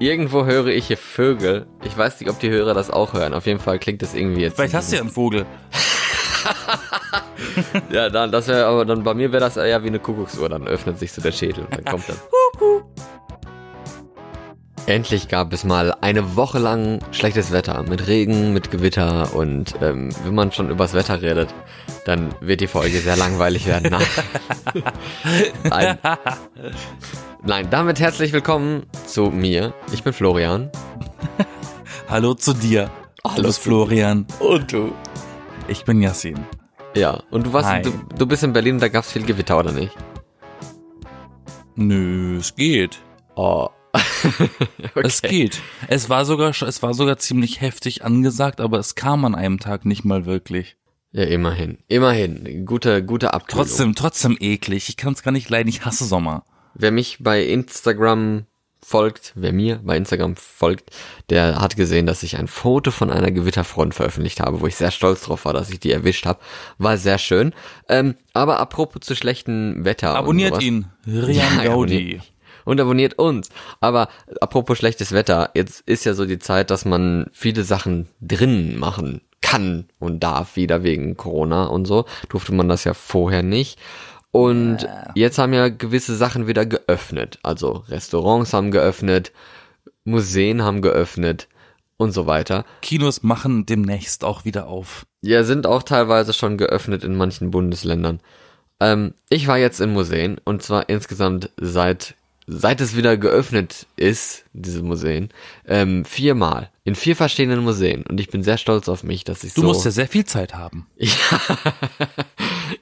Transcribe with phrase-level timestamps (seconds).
[0.00, 1.66] Irgendwo höre ich hier Vögel.
[1.84, 3.34] Ich weiß nicht, ob die Hörer das auch hören.
[3.34, 4.56] Auf jeden Fall klingt das irgendwie jetzt.
[4.56, 5.44] Vielleicht hast du ja einen Vogel.
[7.92, 10.48] ja, dann, das wäre, aber dann bei mir wäre das eher wie eine Kuckucksuhr.
[10.48, 12.16] Dann öffnet sich so der Schädel und dann kommt dann.
[14.86, 20.08] Endlich gab es mal eine Woche lang schlechtes Wetter mit Regen, mit Gewitter und ähm,
[20.24, 21.54] wenn man schon übers Wetter redet,
[22.06, 23.90] dann wird die Folge sehr langweilig werden.
[23.90, 24.02] Nein.
[25.98, 25.98] Nein,
[27.46, 29.74] damit herzlich willkommen zu mir.
[29.92, 30.70] Ich bin Florian.
[32.08, 32.90] Hallo zu dir.
[33.24, 34.26] Hallo du bist Florian.
[34.38, 34.92] Und du?
[35.68, 36.38] Ich bin Yassin.
[36.94, 39.58] Ja, und du warst, du, du bist in Berlin und da gab es viel Gewitter,
[39.58, 39.96] oder nicht?
[41.76, 42.98] Nö, es geht.
[43.36, 43.68] Oh.
[43.94, 45.02] okay.
[45.02, 45.60] Es geht.
[45.88, 49.84] Es war sogar, es war sogar ziemlich heftig angesagt, aber es kam an einem Tag
[49.84, 50.76] nicht mal wirklich.
[51.12, 51.78] Ja, immerhin.
[51.88, 52.66] Immerhin.
[52.66, 53.66] Gute, gute Abkühlung.
[53.66, 54.88] Trotzdem, trotzdem eklig.
[54.88, 55.68] Ich kann es gar nicht leiden.
[55.68, 56.44] Ich hasse Sommer.
[56.74, 58.46] Wer mich bei Instagram
[58.82, 60.90] folgt, wer mir bei Instagram folgt,
[61.28, 64.90] der hat gesehen, dass ich ein Foto von einer Gewitterfront veröffentlicht habe, wo ich sehr
[64.90, 66.40] stolz drauf war, dass ich die erwischt habe.
[66.78, 67.52] War sehr schön.
[67.88, 70.14] Ähm, aber apropos zu schlechtem Wetter.
[70.16, 70.86] Abonniert ihn.
[71.06, 72.20] Rian Ja, Gaudi.
[72.64, 73.48] Und abonniert uns.
[73.80, 74.08] Aber
[74.40, 79.22] apropos schlechtes Wetter, jetzt ist ja so die Zeit, dass man viele Sachen drinnen machen
[79.40, 82.04] kann und darf, wieder wegen Corona und so.
[82.28, 83.78] Durfte man das ja vorher nicht.
[84.32, 87.38] Und jetzt haben ja gewisse Sachen wieder geöffnet.
[87.42, 89.32] Also Restaurants haben geöffnet,
[90.04, 91.48] Museen haben geöffnet
[91.96, 92.64] und so weiter.
[92.80, 95.04] Kinos machen demnächst auch wieder auf.
[95.20, 98.20] Ja, sind auch teilweise schon geöffnet in manchen Bundesländern.
[98.80, 102.14] Ähm, ich war jetzt in Museen und zwar insgesamt seit
[102.52, 105.28] seit es wieder geöffnet ist, diese Museen,
[105.66, 109.54] ähm, viermal in vier verschiedenen Museen und ich bin sehr stolz auf mich, dass ich
[109.54, 110.86] Du so musst ja sehr viel Zeit haben.
[110.96, 111.12] ja,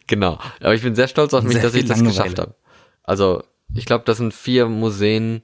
[0.07, 0.39] genau.
[0.61, 2.17] Aber ich bin sehr stolz auf mich, Sehr dass ich das Langeweile.
[2.17, 2.55] geschafft habe.
[3.03, 3.43] Also
[3.75, 5.43] ich glaube, das sind vier Museen.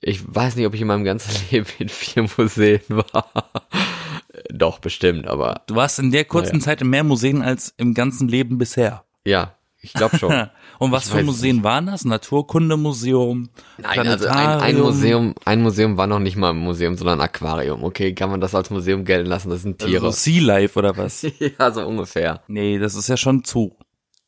[0.00, 3.30] Ich weiß nicht, ob ich in meinem ganzen Leben in vier Museen war.
[4.52, 6.64] Doch, bestimmt, aber Du warst in der kurzen Naja.
[6.64, 9.04] Zeit in mehr Museen als im ganzen Leben bisher.
[9.24, 10.48] ja, ich glaube schon.
[10.80, 12.06] Und was Ich für Museen waren das?
[12.06, 14.78] Naturkundemuseum, Nein, also ein, ein?
[14.78, 17.84] Museum, ein Museum war noch nicht mal ein Museum, sondern ein Aquarium.
[17.84, 19.50] Okay, kann man das als Museum gelten lassen?
[19.50, 20.06] Das sind Tiere.
[20.06, 21.20] Also Sea Life oder was?
[21.58, 22.42] ja, so ungefähr.
[22.48, 23.72] nee, das ist ja schon Zoo.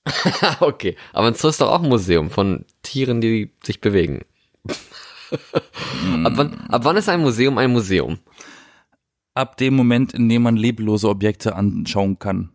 [0.60, 4.20] okay, aber ein Zoo ist doch auch ein Museum von Tieren, die sich bewegen.
[4.68, 8.18] ab, wann, ab wann ist ein Museum ein Museum?
[9.32, 12.50] Ab dem Moment, in dem man leblose Objekte anschauen kann.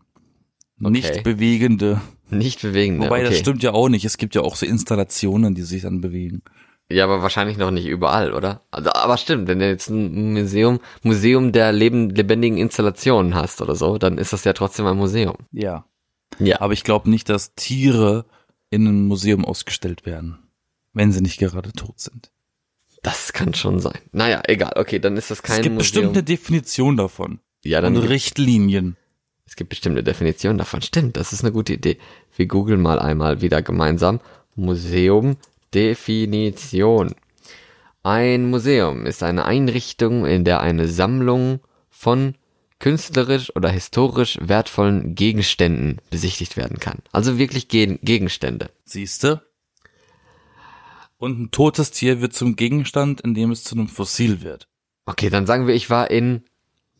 [0.76, 2.00] Nicht bewegende.
[2.30, 3.00] Nicht bewegen.
[3.00, 3.30] Wobei, okay.
[3.30, 4.04] das stimmt ja auch nicht.
[4.04, 6.42] Es gibt ja auch so Installationen, die sich dann bewegen.
[6.90, 8.62] Ja, aber wahrscheinlich noch nicht überall, oder?
[8.70, 13.74] Also, aber stimmt, wenn du jetzt ein Museum, Museum der leben, lebendigen Installationen hast oder
[13.74, 15.36] so, dann ist das ja trotzdem ein Museum.
[15.52, 15.84] Ja.
[16.38, 16.60] Ja.
[16.60, 18.24] Aber ich glaube nicht, dass Tiere
[18.70, 20.38] in einem Museum ausgestellt werden,
[20.94, 22.30] wenn sie nicht gerade tot sind.
[23.02, 23.98] Das kann schon sein.
[24.12, 24.72] Naja, egal.
[24.76, 25.78] Okay, dann ist das kein es gibt Museum.
[25.78, 27.40] bestimmt eine Definition davon.
[27.64, 28.96] ja, dann Und Richtlinien.
[29.48, 30.82] Es gibt bestimmt eine Definition davon.
[30.82, 31.96] Stimmt, das ist eine gute Idee.
[32.36, 34.20] Wir googeln mal einmal wieder gemeinsam.
[34.56, 35.38] Museum
[35.72, 37.14] Definition.
[38.02, 42.34] Ein Museum ist eine Einrichtung, in der eine Sammlung von
[42.78, 46.98] künstlerisch oder historisch wertvollen Gegenständen besichtigt werden kann.
[47.12, 48.68] Also wirklich Gen Gegenstände.
[48.84, 49.46] Siehste?
[51.16, 54.68] Und ein totes Tier wird zum Gegenstand, indem es zu einem Fossil wird.
[55.06, 56.44] Okay, dann sagen wir, ich war in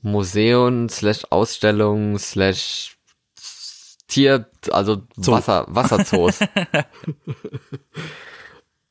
[0.03, 2.97] Museum slash Ausstellung slash
[4.09, 5.33] Tier, also Zoo.
[5.33, 6.39] Wasser, Wasserzoos.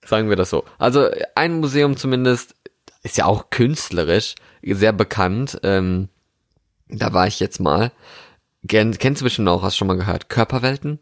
[0.06, 0.64] sagen wir das so.
[0.78, 2.56] Also ein Museum zumindest
[3.04, 5.60] ist ja auch künstlerisch sehr bekannt.
[5.64, 6.10] Ähm,
[6.88, 7.92] da war ich jetzt mal.
[8.68, 10.30] Ken- Kennst du bestimmt auch, hast schon mal gehört.
[10.30, 11.00] Körperwelten?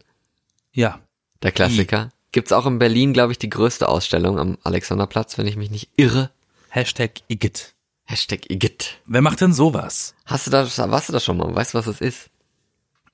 [0.72, 1.00] Ja.
[1.42, 2.10] Der Klassiker.
[2.32, 5.90] Gibt's auch in Berlin, glaube ich, die größte Ausstellung am Alexanderplatz, wenn ich mich nicht
[5.96, 6.30] irre.
[6.70, 7.74] Hashtag Igitt.
[8.06, 9.00] Hashtag Igitt.
[9.06, 10.14] Wer macht denn sowas?
[10.24, 11.54] Hast du das, warst du das schon mal?
[11.54, 12.30] Weißt du, was das ist?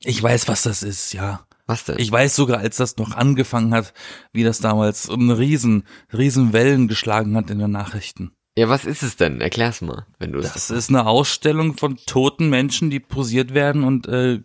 [0.04, 1.47] Ich weiß, was das ist, ja.
[1.66, 1.98] Was denn?
[1.98, 3.94] Ich weiß sogar, als das noch angefangen hat,
[4.32, 8.32] wie das damals um riesen, riesen Wellen geschlagen hat in den Nachrichten.
[8.56, 9.41] ja, was ist es denn?
[9.41, 10.53] Erklär's mal, wenn du es.
[10.53, 14.42] Das ist eine Ausstellung von toten Menschen, die posiert werden und äh,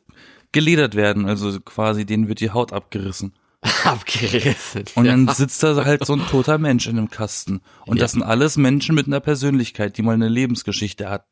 [0.51, 1.27] geledert werden.
[1.27, 3.33] Also quasi denen wird die Haut abgerissen.
[3.83, 4.83] abgerissen.
[4.95, 5.11] Und ja.
[5.11, 7.61] dann sitzt da halt so ein toter Mensch in einem Kasten.
[7.85, 8.01] Und Ja.
[8.01, 11.25] das sind alles Menschen mit einer Persönlichkeit, die mal eine Lebensgeschichte hat.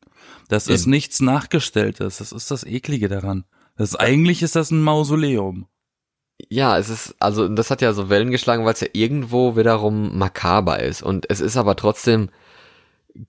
[0.48, 0.90] Das ist Eben.
[0.90, 2.18] nichts Nachgestelltes.
[2.18, 3.44] Das ist das Eklige daran.
[3.76, 5.66] Das eigentlich ist das ein Mausoleum.
[6.48, 10.18] Ja, es ist, also das hat ja so Wellen geschlagen, weil es ja irgendwo wiederum
[10.18, 11.02] makaber ist.
[11.02, 12.30] Und es ist aber trotzdem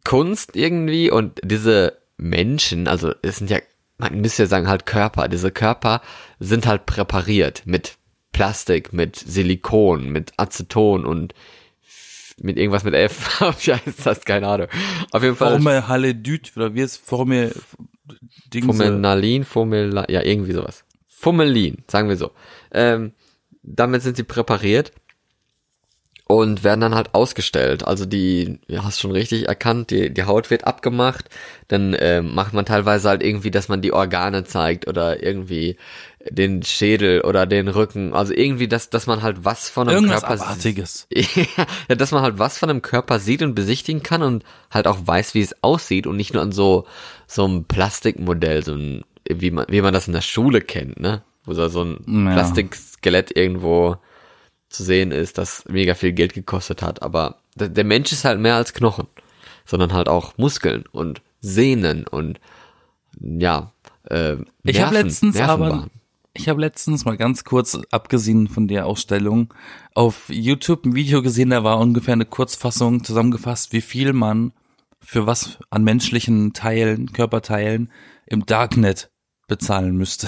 [0.03, 3.59] Kunst irgendwie und diese Menschen, also es sind ja,
[3.97, 5.27] man müsste ja sagen, halt Körper.
[5.27, 6.01] Diese Körper
[6.39, 7.97] sind halt präpariert mit
[8.31, 11.33] Plastik, mit Silikon, mit Aceton und
[12.39, 13.41] mit irgendwas mit F.
[13.65, 14.25] Wie heißt das?
[14.25, 14.67] Keine Ahnung.
[15.11, 15.53] Auf jeden Fall.
[15.53, 17.53] Formaldehyde oder wie ist Formel
[18.53, 18.67] Dingse.
[18.67, 20.85] Formelin, Formel, ja, irgendwie sowas.
[21.07, 22.31] Formelin, sagen wir so.
[22.71, 23.13] Ähm,
[23.63, 24.91] damit sind sie präpariert
[26.27, 27.87] und werden dann halt ausgestellt.
[27.87, 31.29] Also die, ja, hast schon richtig erkannt, die, die Haut wird abgemacht,
[31.69, 35.77] dann äh, macht man teilweise halt irgendwie, dass man die Organe zeigt oder irgendwie
[36.29, 40.25] den Schädel oder den Rücken, also irgendwie, dass, dass man halt was von einem Irgendwas
[40.25, 41.07] Körper Abartiges.
[41.87, 44.97] ja, dass man halt was von einem Körper sieht und besichtigen kann und halt auch
[45.05, 46.85] weiß, wie es aussieht und nicht nur an so
[47.27, 51.21] so einem Plastikmodell, so ein, wie man wie man das in der Schule kennt, ne?
[51.45, 52.33] Wo so so ein Ja.
[52.33, 53.95] Plastikskelett irgendwo
[54.69, 58.55] zu sehen ist, das mega viel Geld gekostet hat, aber der, Mensch ist halt mehr
[58.55, 59.07] als Knochen,
[59.65, 62.39] sondern halt auch Muskeln und Sehnen und
[63.19, 63.71] ja,
[64.09, 65.87] äh, Ich habe Nerven- letztens aber,
[66.33, 69.53] ich habe letztens mal ganz kurz, abgesehen von der Ausstellung,
[69.95, 74.51] auf YouTube ein Video gesehen, da war ungefähr eine Kurzfassung zusammengefasst, wie viel man
[75.01, 77.91] für was an menschlichen Teilen, Körperteilen
[78.25, 79.09] im Darknet
[79.47, 80.27] bezahlen müsste.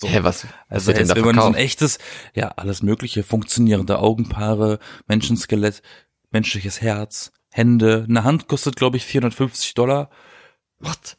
[0.00, 0.08] So.
[0.08, 1.98] Hä, was, was Also jetzt, wenn man so ein echtes,
[2.34, 5.82] ja, alles mögliche, funktionierende Augenpaare, Menschenskelett,
[6.30, 10.08] menschliches Herz, Hände, eine Hand kostet, glaube ich, 450 Dollar.
[10.78, 11.18] What?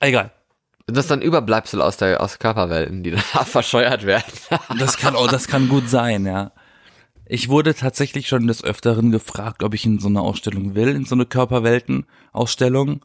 [0.00, 0.32] Egal.
[0.86, 4.32] Das ist dann Überbleibsel aus der aus Körperwelten, die dann verscheuert werden.
[4.78, 6.52] Das kann auch, das kann gut sein, ja.
[7.26, 11.04] Ich wurde tatsächlich schon des Öfteren gefragt, ob ich in so eine Ausstellung will, in
[11.04, 13.04] so eine Körperwelten-Ausstellung.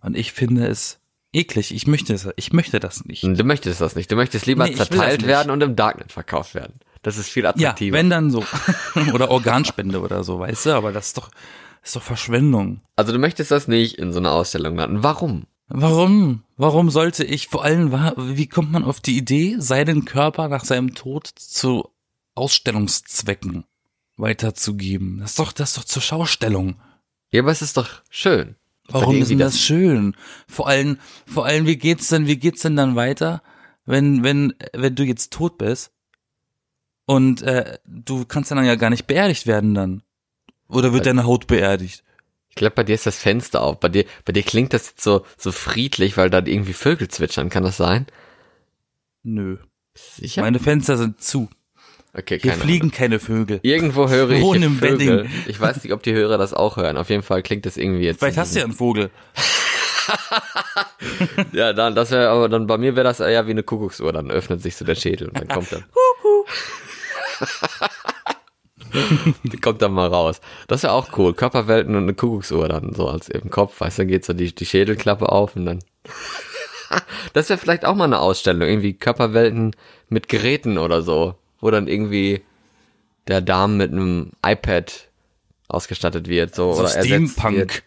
[0.00, 1.00] Und ich finde es
[1.32, 1.74] eklig.
[1.74, 3.22] Ich möchte es, ich möchte das nicht.
[3.22, 4.10] du möchtest das nicht.
[4.10, 6.80] Du möchtest lieber Nee, das zerteilt werden und im Darknet verkauft werden.
[7.02, 7.96] Das ist viel Ja, attraktiver.
[7.96, 8.44] wenn dann so.
[9.12, 10.70] oder Organspende oder so, weißt du?
[10.72, 11.30] Aber das ist doch,
[11.80, 12.80] das ist doch Verschwendung.
[12.96, 15.02] also du möchtest das nicht in so einer Ausstellung landen.
[15.02, 15.46] Warum?
[15.68, 16.42] Warum?
[16.56, 20.94] Warum sollte ich vor allem, wie kommt man auf die Idee, seinen Körper nach seinem
[20.94, 21.90] Tod zu
[22.34, 23.64] Ausstellungszwecken
[24.16, 25.18] weiterzugeben?
[25.20, 26.76] Das ist doch, das ist doch zur Schaustellung.
[27.30, 28.56] Ja, aber es ist doch schön.
[28.88, 30.16] Warum ist denn irgendwie das schön?
[30.48, 33.42] Vor allem, vor allem, wie geht's denn, wie geht's denn dann weiter,
[33.84, 35.92] wenn, wenn, wenn du jetzt tot bist
[37.06, 40.02] und äh, du kannst dann ja gar nicht beerdigt werden dann?
[40.68, 42.04] Oder wird deine Haut beerdigt?
[42.50, 43.80] Ich glaube, bei dir ist das Fenster auf.
[43.80, 47.50] Bei dir, bei dir klingt das jetzt so, so friedlich, weil da irgendwie Vögel zwitschern.
[47.50, 48.06] Kann das sein?
[49.22, 49.58] Nö.
[49.94, 50.42] Sicher?
[50.42, 51.48] Meine Fenster sind zu.
[52.16, 53.56] Okay, Hier keine fliegen keine Vögel.
[53.56, 53.60] Ahnung.
[53.62, 55.18] Irgendwo höre ich Wohnen im Vögel.
[55.24, 55.30] Wedding.
[55.46, 56.96] Ich weiß nicht, ob die Hörer das auch hören.
[56.96, 58.20] Auf jeden Fall klingt das irgendwie jetzt.
[58.20, 59.10] Vielleicht hast du ja einen Vogel.
[61.52, 64.10] Ja, dann, das wäre, aber dann bei mir wäre das eher wie eine Kuckucksuhr.
[64.12, 65.84] Dann öffnet sich so der Schädel und dann kommt dann.
[69.62, 70.40] Kommt dann mal raus.
[70.66, 71.34] Das wäre auch cool.
[71.34, 73.80] Körperwelten und eine Kuckucksuhr dann so als im Kopf.
[73.80, 75.80] Weißt du, dann geht so die, die Schädelklappe auf und dann.
[77.34, 78.62] das wäre vielleicht auch mal eine Ausstellung.
[78.62, 79.76] Irgendwie Körperwelten
[80.08, 81.34] mit Geräten oder so.
[81.60, 82.42] Wo dann irgendwie
[83.26, 85.08] der Darm mit einem iPad
[85.68, 86.54] ausgestattet wird.
[86.54, 87.56] So, So oder ersetzt Steampunk.
[87.56, 87.82] Wird.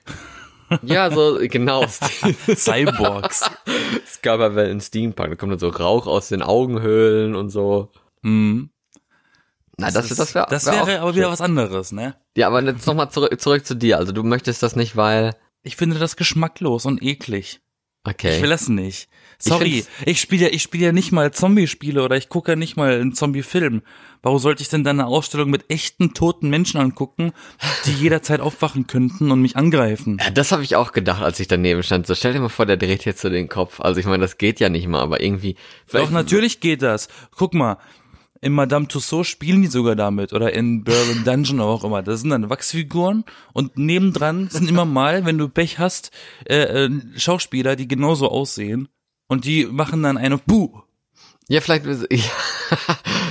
[0.84, 1.86] Ja, so, genau.
[2.56, 3.50] Cyborgs.
[4.22, 5.30] Körperwelten Steampunk.
[5.30, 7.90] Da kommt dann so Rauch aus den Augenhöhlen und so.
[8.22, 8.70] Mhm.
[9.78, 12.16] Na, das, das, das wäre das wär wäre aber wieder was anderes, ne?
[12.38, 13.98] Ja, aber jetzt nochmal zurück, zurück zu dir.
[13.98, 15.36] Also du möchtest das nicht, weil.
[15.64, 17.62] Ich finde das geschmacklos und eklig.
[18.04, 18.36] Okay.
[18.36, 19.10] Ich will das nicht.
[19.38, 22.76] Sorry, ich, spiele ja, ich spiele ja nicht mal Zombie-Spiele oder ich gucke ja nicht
[22.78, 23.82] mal einen Zombie-Film.
[24.22, 27.32] Warum sollte ich denn dann eine Ausstellung mit echten toten Menschen angucken,
[27.86, 30.18] die jederzeit aufwachen könnten und mich angreifen?
[30.24, 32.06] ja, das habe ich auch gedacht, als ich daneben stand.
[32.06, 33.80] So, stell dir mal vor, der dreht jetzt so den Kopf.
[33.80, 35.56] Also ich meine, das geht ja nicht mal, aber irgendwie.
[35.92, 37.08] Doch, natürlich geht das.
[37.36, 37.78] Guck mal,
[38.42, 42.02] in Madame Tussauds spielen die sogar damit oder in Berlin Dungeon oder auch immer.
[42.02, 46.12] Das sind dann Wachsfiguren und nebendran sind immer mal, wenn du Pech hast,
[46.50, 48.88] äh, äh, Schauspieler, die genauso aussehen
[49.28, 50.82] und die machen dann eine Buh.
[51.48, 52.20] Ja, vielleicht, ja,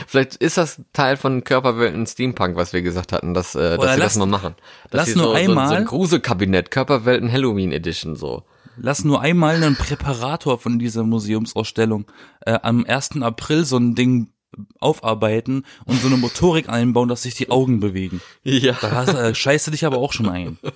[0.07, 3.99] vielleicht ist das Teil von Körperwelten Steampunk, was wir gesagt hatten, dass, äh, dass sie
[3.99, 4.55] lass- das mal machen.
[4.91, 8.45] Dass lass nur so, So, so einmal- ein Gruselkabinett, Körperwelten Halloween Edition so.
[8.77, 12.07] Lass nur einmal einen Präparator von dieser Museumsausstellung
[12.47, 13.21] äh, am 1.
[13.23, 14.33] April so ein Ding
[14.81, 18.21] aufarbeiten und so eine Motorik einbauen, dass sich die Augen bewegen.
[18.43, 18.77] Ja.
[18.81, 20.59] Da hast, äh, scheißt du dich aber auch schon ein.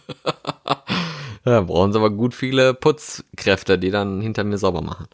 [1.47, 5.07] Ja, brauchen sie aber gut viele Putzkräfte, die dann hinter mir sauber machen.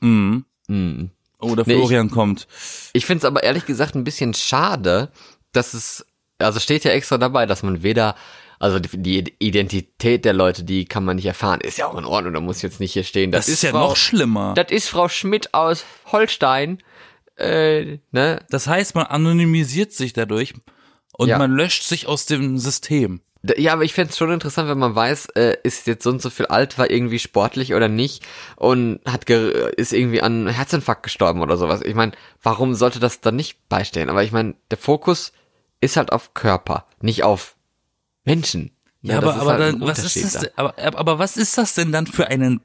[0.00, 0.44] Mhm.
[0.66, 1.10] Mhm.
[1.38, 2.48] Oh, der Nee, ich- Florian kommt.
[2.92, 5.12] Ich finde es aber ehrlich gesagt ein bisschen schade,
[5.52, 6.04] dass es,
[6.38, 8.16] also steht ja extra dabei, dass man weder,
[8.58, 11.60] also die, die Identität der Leute, die kann man nicht erfahren.
[11.60, 13.30] Ist ja auch in Ordnung, da muss jetzt nicht hier stehen.
[13.30, 14.54] Das, ist ja Frau, noch schlimmer.
[14.56, 16.82] Das ist Frau Schmidt aus Holstein.
[17.38, 18.44] Äh, ne?
[18.50, 20.54] Das heißt, man anonymisiert sich dadurch
[21.12, 21.38] und Ja.
[21.38, 23.20] man löscht sich aus dem System.
[23.56, 26.28] Ja, aber ich fänd's schon interessant, wenn man weiß, äh, ist jetzt so und so
[26.28, 28.26] viel alt, war irgendwie sportlich oder nicht
[28.56, 31.82] und hat ist irgendwie an Herzinfarkt gestorben oder sowas.
[31.82, 34.10] Ich meine, warum sollte das dann nicht beistehen?
[34.10, 35.32] Aber ich meine, der Fokus
[35.80, 37.56] ist halt auf Körper, nicht auf
[38.24, 38.72] Menschen.
[39.02, 40.48] Ja, das aber, aber, halt dann, was ist das, da.
[40.56, 42.60] aber, aber was ist das denn dann für einen,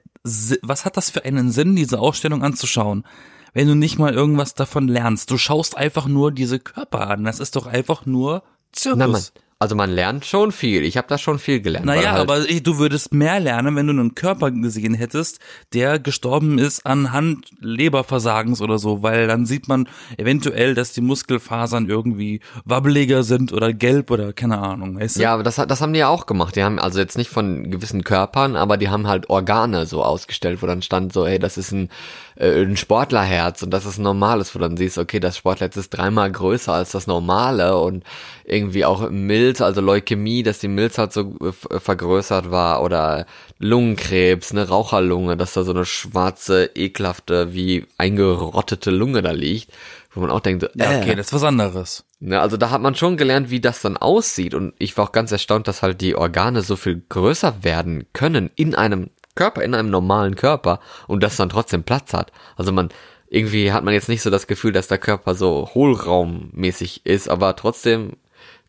[0.64, 3.06] was hat das für einen Sinn, diese Ausstellung anzuschauen?
[3.54, 5.30] Wenn du nicht mal irgendwas davon lernst.
[5.32, 7.24] Du schaust einfach nur diese Körper an.
[7.24, 8.98] Das ist doch einfach nur Zirkus.
[8.98, 9.22] Na, man,
[9.64, 10.84] also man lernt schon viel.
[10.84, 11.86] Ich habe da schon viel gelernt.
[11.86, 15.40] Naja, halt, aber ey, du würdest mehr lernen, wenn du einen Körper gesehen hättest,
[15.72, 21.88] der gestorben ist anhand Leberversagens oder so, weil dann sieht man eventuell, dass die Muskelfasern
[21.88, 25.22] irgendwie wabbeliger sind oder gelb oder keine Ahnung, weißt du?
[25.22, 26.58] Ja, aber das, das haben die ja auch gemacht.
[26.58, 30.62] Die haben also jetzt nicht von gewissen Körpern, aber die haben halt Organe so ausgestellt,
[30.62, 31.88] wo dann stand so, hey, das ist ein,
[32.36, 35.90] äh, ein Sportlerherz und das ist ein normales, wo dann siehst, okay, das Sportlerherz ist
[35.90, 38.04] dreimal größer als das normale und
[38.46, 43.26] irgendwie auch Milz, also Leukämie, dass die Milz halt so äh, f- vergrößert war oder
[43.60, 49.72] Lungenkrebs, eine Raucherlunge, dass da so eine schwarze, ekelhafte, wie eingerottete Lunge da liegt,
[50.14, 52.04] wo man auch denkt, so, Ja, äh, okay, das ist was anderes.
[52.20, 54.54] Ne, also da hat man schon gelernt, wie das dann aussieht.
[54.54, 58.50] Und ich war auch ganz erstaunt, dass halt die Organe so viel größer werden können
[58.56, 62.32] in einem Körper, in einem normalen Körper und das dann trotzdem Platz hat.
[62.56, 62.90] Also man,
[63.28, 67.56] irgendwie hat man jetzt nicht so das Gefühl, dass der Körper so hohlraummäßig ist, aber
[67.56, 68.14] trotzdem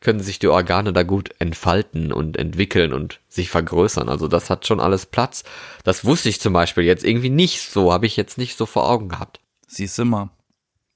[0.01, 4.09] können sich die Organe da gut entfalten und entwickeln und sich vergrößern.
[4.09, 5.45] Also das hat schon alles Platz.
[5.83, 8.89] Das wusste ich zum Beispiel jetzt irgendwie nicht so, habe ich jetzt nicht so vor
[8.91, 9.41] Augen gehabt.
[9.67, 10.29] Siehst du mal.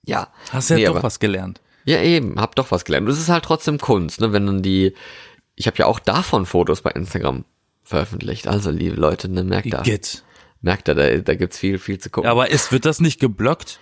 [0.04, 0.28] Ja.
[0.52, 1.60] Hast ja Nee, doch aber- was gelernt.
[1.84, 3.06] Ja, eben, hab doch was gelernt.
[3.06, 4.92] Und es ist halt trotzdem Kunst, ne, wenn dann die,
[5.56, 7.46] ich habe ja auch davon Fotos bei Instagram
[7.88, 8.46] veröffentlicht.
[8.46, 10.24] Also, liebe Leute, ne, merkt da, Get.
[10.60, 12.30] merkt da, da, da gibt's viel, viel zu gucken.
[12.30, 13.80] Aber ist, wird das nicht geblockt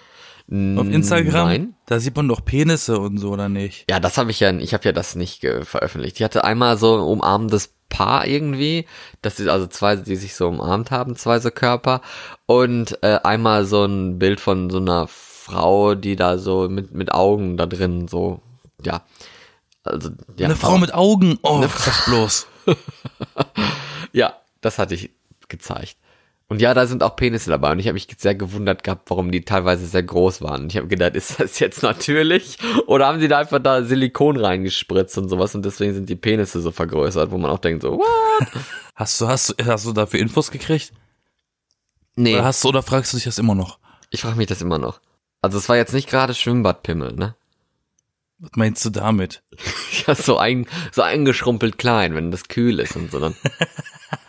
[0.49, 1.49] auf Instagram?
[1.49, 1.75] Nein.
[1.87, 3.85] Da sieht man doch Penisse und so, oder nicht?
[3.91, 6.17] Ja, das habe ich ja, ich habe ja das nicht veröffentlicht.
[6.17, 8.87] Ich hatte einmal so ein umarmendes Paar irgendwie,
[9.23, 12.01] das ist also zwei, die sich so umarmt haben, zwei so Körper
[12.47, 17.13] und äh, einmal so ein Bild von so einer Frau, die da so mit mit
[17.13, 18.41] Augen da drin so,
[18.85, 19.03] ja,
[19.85, 21.39] also ja, Eine Frau mit Augen.
[21.43, 22.47] Oh, sag bloß.
[24.17, 25.11] Ja, das hatte ich
[25.49, 25.97] gezeigt.
[26.49, 27.73] Und ja, da sind auch Penisse dabei.
[27.73, 30.63] Und ich habe mich sehr gewundert gehabt, warum die teilweise sehr groß waren.
[30.63, 32.57] Und ich habe gedacht, ist das jetzt natürlich?
[32.87, 36.61] Oder haben sie da einfach da Silikon reingespritzt und sowas und deswegen sind die Penisse
[36.61, 38.49] so vergrößert, wo man auch denkt so, what?
[38.95, 40.91] Hast du, hast du, hast du dafür Infos gekriegt?
[42.15, 43.79] Nee, Oder hast du, oder fragst du dich das immer noch?
[44.09, 45.01] ich frage mich das immer noch.
[45.43, 47.35] Also es war jetzt nicht gerade Schwimmbadpimmel, ne?
[48.39, 49.43] Was meinst du damit?
[50.07, 53.35] Ja, so ein, so eingeschrumpelt klein, wenn das kühl ist und so dann.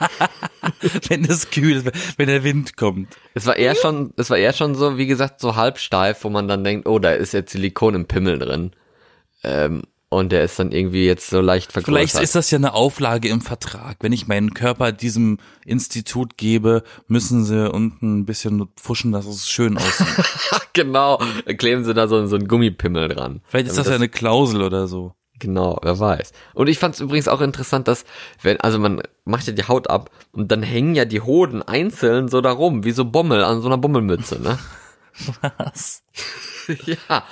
[1.09, 3.15] wenn es kühl ist, wenn der Wind kommt.
[3.35, 6.29] Es war eher schon, es war eher schon so, wie gesagt, so halb steif, wo
[6.29, 8.71] man dann denkt, oh, da ist jetzt Silikon im Pimmel drin.
[9.43, 12.11] Ähm, und der ist dann irgendwie jetzt so leicht vergrößert.
[12.11, 13.97] Vielleicht ist das ja eine Auflage im Vertrag.
[13.99, 19.49] Wenn ich meinen Körper diesem Institut gebe, müssen sie unten ein bisschen pfuschen, dass es
[19.49, 20.07] schön aussieht.
[20.73, 21.19] genau,
[21.57, 23.41] kleben sie da so, so einen Gummipimmel dran.
[23.47, 25.13] Vielleicht ist Damit das ja eine Klausel oder so.
[25.39, 26.31] Genau, wer weiß.
[26.53, 28.05] Und ich fand es übrigens auch interessant, dass,
[28.41, 32.27] wenn, also man macht ja die Haut ab und dann hängen ja die Hoden einzeln
[32.27, 34.57] so da rum, wie so Bommel an so einer Bommelmütze, ne?
[35.57, 36.03] Was?
[36.85, 37.23] ja.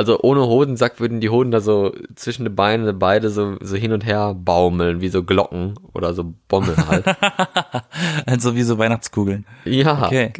[0.00, 3.92] Also ohne Hodensack würden die Hoden da so zwischen die Beine beide so, so hin
[3.92, 7.04] und her baumeln, wie so Glocken oder so Bommel halt.
[8.24, 9.44] Also wie so Weihnachtskugeln.
[9.66, 10.32] ja, Okay.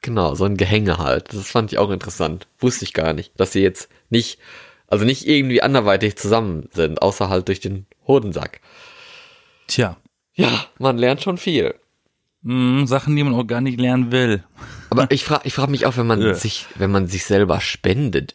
[0.00, 1.34] genau, so ein Gehänge halt.
[1.34, 2.46] Das fand ich auch interessant.
[2.58, 4.38] Wusste ich gar nicht, dass sie jetzt nicht,
[4.88, 8.60] also nicht irgendwie anderweitig zusammen sind, außer halt durch den Hodensack.
[9.66, 9.98] Tja,
[10.34, 11.74] Ja, man lernt schon viel.
[12.42, 14.44] hm, Sachen, die man auch gar nicht lernen will.
[14.88, 18.34] Aber ich frage ich frag mich auch, wenn man sich, wenn man sich selber spendet,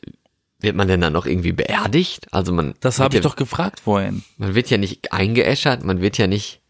[0.60, 2.28] wird man denn dann noch irgendwie beerdigt?
[2.32, 4.24] Also man, Das habe ich ja, doch gefragt vorhin.
[4.38, 6.62] man wird ja nicht eingeäschert, man wird ja nicht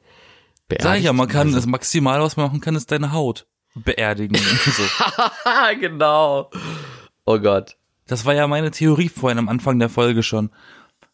[0.67, 0.84] beerdigt.
[0.88, 3.48] Sag ich ja, man kann, Also- das maximal, was man machen kann, ist deine Haut
[3.75, 4.36] beerdigen.
[4.65, 4.84] so.
[5.79, 6.50] genau.
[7.25, 7.75] Oh Gott.
[8.08, 10.50] Das war ja meine Theorie vorhin am Anfang der Folge schon,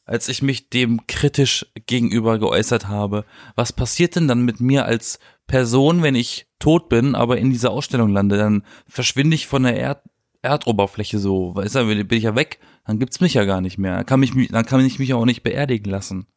[0.05, 3.25] als ich mich dem kritisch gegenüber geäußert habe.
[3.55, 7.71] Was passiert denn dann mit mir als Person, wenn ich tot bin, aber in dieser
[7.71, 8.37] Ausstellung lande?
[8.37, 10.03] Dann verschwinde ich von der Erd
[10.45, 11.55] Erdoberfläche so.
[11.55, 13.97] Weißt du, bin ich ja weg, dann gibt's mich ja gar nicht mehr.
[13.97, 16.27] Dann kann, mich, dann kann ich mich auch nicht beerdigen lassen.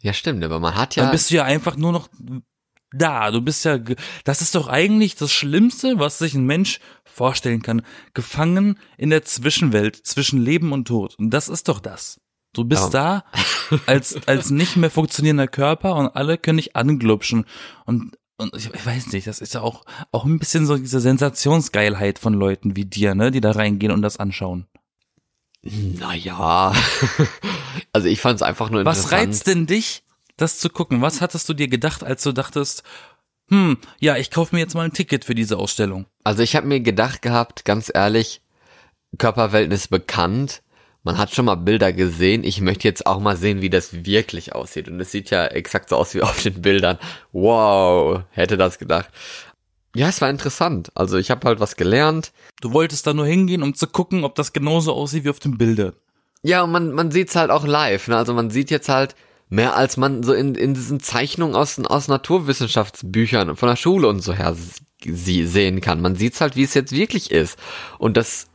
[0.00, 1.04] Ja, stimmt, aber man hat ja.
[1.04, 2.08] Dann bist du ja einfach nur noch
[2.92, 3.30] da.
[3.30, 3.78] Du bist ja,
[4.24, 7.82] das ist doch eigentlich das Schlimmste, was sich ein Mensch vorstellen kann.
[8.14, 11.14] Gefangen in der Zwischenwelt zwischen Leben und Tod.
[11.18, 12.20] Und das ist doch das.
[12.52, 13.24] Du bist da
[13.86, 17.44] als, als nicht mehr funktionierender Körper und alle können dich anglupschen.
[17.84, 21.00] Und, und ich, ich weiß nicht, das ist ja auch, auch ein bisschen so diese
[21.00, 24.66] Sensationsgeilheit von Leuten wie dir, ne, die da reingehen und das anschauen.
[25.62, 26.74] naja.
[27.92, 29.28] also ich fand es einfach nur Was interessant.
[29.28, 30.02] reizt denn dich,
[30.36, 31.00] das zu gucken?
[31.00, 32.82] Was hattest du dir gedacht, als du dachtest,
[33.48, 36.06] hm, ja, ich kaufe mir jetzt mal ein Ticket für diese Ausstellung?
[36.24, 38.42] Also ich habe mir gedacht gehabt, ganz ehrlich,
[39.18, 40.62] Körperwelten ist bekannt.
[41.06, 42.42] Man hat schon mal Bilder gesehen.
[42.42, 44.88] Ich möchte jetzt auch mal sehen, wie das wirklich aussieht.
[44.88, 46.98] Und es sieht ja exakt so aus wie auf den Bildern.
[47.32, 49.08] Wow, hätte das gedacht.
[49.94, 50.90] Ja, es war interessant.
[50.96, 52.32] Also ich habe halt was gelernt.
[52.60, 55.56] Du wolltest da nur hingehen, um zu gucken, ob das genauso aussieht wie auf den
[55.56, 55.92] Bildern.
[56.42, 58.08] Ja, und man, man sieht's halt auch live.
[58.08, 58.16] Ne?
[58.16, 59.14] Also man sieht jetzt halt
[59.48, 64.22] mehr als man so in, in diesen Zeichnungen aus, aus Naturwissenschaftsbüchern von der Schule und
[64.22, 64.56] so her
[65.04, 66.00] sie sehen kann.
[66.00, 67.56] Man sieht's halt, wie es jetzt wirklich ist.
[67.98, 68.48] Und das,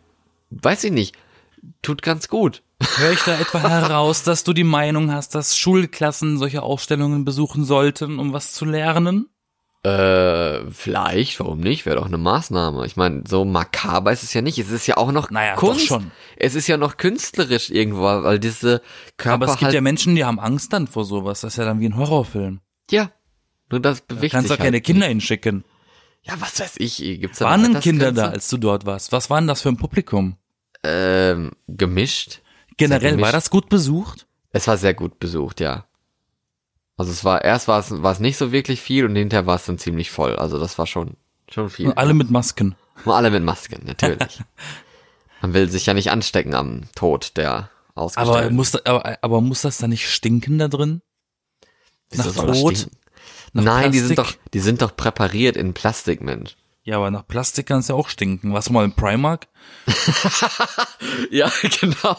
[0.49, 1.15] weiß ich nicht,
[1.81, 2.63] tut ganz gut.
[2.97, 7.63] Höre ich da etwa heraus, dass du die Meinung hast, dass Schulklassen solche Ausstellungen besuchen
[7.65, 9.27] sollten, um was zu lernen?
[9.83, 11.87] Äh, vielleicht, warum nicht?
[11.87, 12.85] Wäre doch eine Maßnahme.
[12.85, 14.59] Ich meine, so makaber ist es ja nicht.
[14.59, 15.87] Es ist ja auch noch Naja, Kunst.
[15.87, 16.11] schon.
[16.37, 18.81] Es ist ja noch künstlerisch irgendwo, weil diese
[19.17, 21.41] Körper Aber es gibt halt, ja Menschen, die haben Angst dann vor sowas.
[21.41, 22.59] Das ist ja dann wie ein Horrorfilm.
[22.91, 23.09] ja,
[23.71, 24.83] nur das Du bewegt kannst sich doch keine halt.
[24.85, 25.63] Kinder hinschicken.
[26.23, 29.11] Ja, was weiß ich, gibt's da Waren denn Kinder da, als du dort warst?
[29.11, 30.35] Was war denn das für ein Publikum?
[30.83, 32.41] Ähm, gemischt.
[32.77, 33.25] Generell, gemischt.
[33.25, 34.27] war das gut besucht?
[34.51, 35.85] Es war sehr gut besucht, ja.
[36.97, 39.55] Also es war, erst war es, war es nicht so wirklich viel und hinterher war
[39.55, 40.35] es dann ziemlich voll.
[40.35, 41.15] Also das war schon,
[41.49, 41.87] schon viel.
[41.87, 42.75] Und alle mit Masken.
[43.05, 44.41] Und alle mit Masken, natürlich.
[45.41, 48.55] Man will sich ja nicht anstecken am Tod der Aber Ausgestellten.
[48.55, 51.01] muss, da, aber, aber muss das da nicht stinken da drin?
[52.11, 52.89] Wieso nach Tod?
[53.53, 54.51] Nein, die sind doch, Plastik?
[54.53, 56.55] die sind doch präpariert in Plastik, Mensch.
[56.83, 58.53] Ja, aber nach Plastik kann es ja auch stinken.
[58.53, 59.47] Warst du mal im Primark?
[61.29, 62.17] Ja, genau.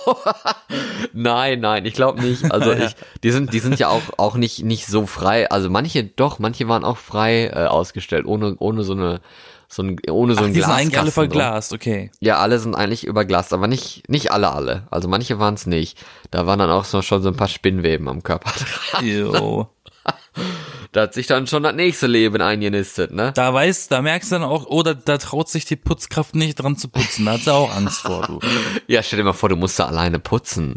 [1.13, 2.51] nein, nein, ich glaube nicht.
[2.51, 5.51] Also ich, die sind, die sind ja auch auch nicht nicht so frei.
[5.51, 9.21] Also manche doch, manche waren auch frei äh, ausgestellt, ohne ohne so eine
[9.69, 12.11] so ein, ohne so Ach, ein die sind eigentlich alle verglast, okay.
[12.21, 14.87] Ja, alle sind eigentlich überglast, aber nicht nicht alle alle.
[14.91, 15.99] Also manche waren es nicht.
[16.31, 18.53] Da waren dann auch so, schon so ein paar Spinnweben am Körper.
[19.03, 19.69] Jo.
[20.93, 23.33] Da hat sich dann schon das nächste Leben eingenistet, ne?
[23.35, 26.57] Da weißt, da merkst du dann auch, oh, da, da traut sich die Putzkraft nicht
[26.57, 27.25] dran zu putzen.
[27.25, 28.39] Da hat sie auch Angst vor, du.
[28.87, 30.77] Ja, stell dir mal vor, du musst da alleine putzen.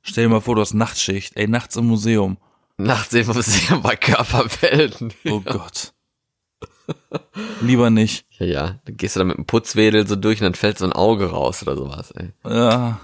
[0.00, 2.38] Stell dir mal vor, du hast Nachtschicht, ey, nachts im Museum.
[2.78, 5.12] Nachts im Museum bei Körperwelten.
[5.26, 5.92] Oh Gott.
[7.60, 8.26] Lieber nicht.
[8.38, 8.78] Ja, ja.
[8.84, 11.30] Dann gehst du da mit dem Putzwedel so durch und dann fällt so ein Auge
[11.30, 12.32] raus oder sowas, ey.
[12.44, 13.00] Ja,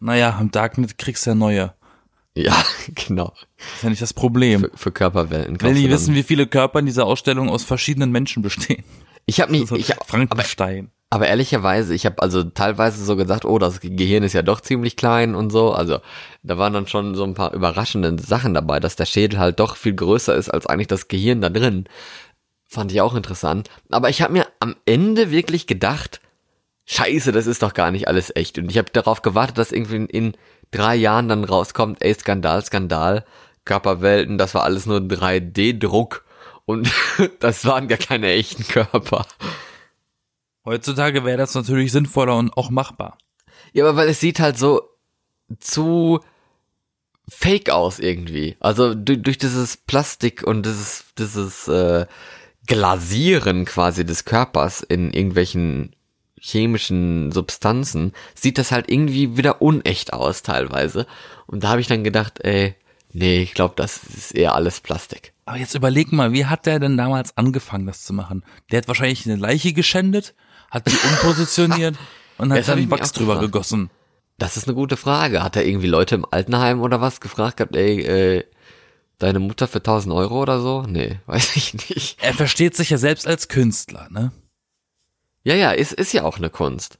[0.00, 1.74] naja, im Darknet kriegst du ja neue.
[2.34, 2.64] Ja,
[2.94, 3.32] genau.
[3.74, 4.60] ist ja nicht das Problem.
[4.60, 5.60] Für, für Körperwelten.
[5.60, 8.84] Will dann- wissen, wie viele Körper in dieser Ausstellung aus verschiedenen Menschen bestehen.
[9.26, 10.90] Ich habe mich, ich, aber, Frankenstein.
[11.10, 14.96] aber ehrlicherweise, ich habe also teilweise so gesagt, oh, das Gehirn ist ja doch ziemlich
[14.96, 15.72] klein und so.
[15.72, 15.98] Also
[16.42, 19.76] da waren dann schon so ein paar überraschende Sachen dabei, dass der Schädel halt doch
[19.76, 21.84] viel größer ist als eigentlich das Gehirn da drin.
[22.66, 23.68] Fand ich auch interessant.
[23.90, 26.20] Aber ich habe mir am Ende wirklich gedacht,
[26.86, 28.58] Scheiße, das ist doch gar nicht alles echt.
[28.58, 30.32] Und ich habe darauf gewartet, dass irgendwie in
[30.70, 33.24] drei Jahren dann rauskommt, ey, Skandal, Skandal,
[33.64, 36.24] Körperwelten, das war alles nur 3D-Druck.
[36.64, 36.90] Und
[37.40, 39.26] das waren gar keine echten Körper.
[40.64, 43.18] Heutzutage wäre das natürlich sinnvoller und auch machbar.
[43.72, 44.82] Ja, aber weil es sieht halt so
[45.58, 46.20] zu
[47.28, 48.56] fake aus irgendwie.
[48.60, 52.06] Also durch, durch dieses Plastik und dieses, dieses äh,
[52.66, 55.96] Glasieren quasi des Körpers in irgendwelchen
[56.40, 61.06] chemischen Substanzen, sieht das halt irgendwie wieder unecht aus teilweise.
[61.46, 62.74] Und da habe ich dann gedacht, ey,
[63.12, 65.32] nee, ich glaube, das ist eher alles Plastik.
[65.44, 68.44] Aber jetzt überleg mal, wie hat der denn damals angefangen, das zu machen?
[68.70, 70.34] Der hat wahrscheinlich eine Leiche geschändet,
[70.70, 71.96] hat die umpositioniert
[72.38, 73.52] und hat dann Wachs drüber gefragt.
[73.52, 73.90] gegossen.
[74.38, 75.42] Das ist eine gute Frage.
[75.42, 78.44] Hat er irgendwie Leute im Altenheim oder was gefragt gehabt, ey, äh,
[79.18, 80.82] deine Mutter für 1000 Euro oder so?
[80.82, 82.16] Nee, weiß ich nicht.
[82.22, 84.32] Er versteht sich ja selbst als Künstler, ne?
[85.42, 86.98] Ja, ja, ist, ist ja auch eine Kunst.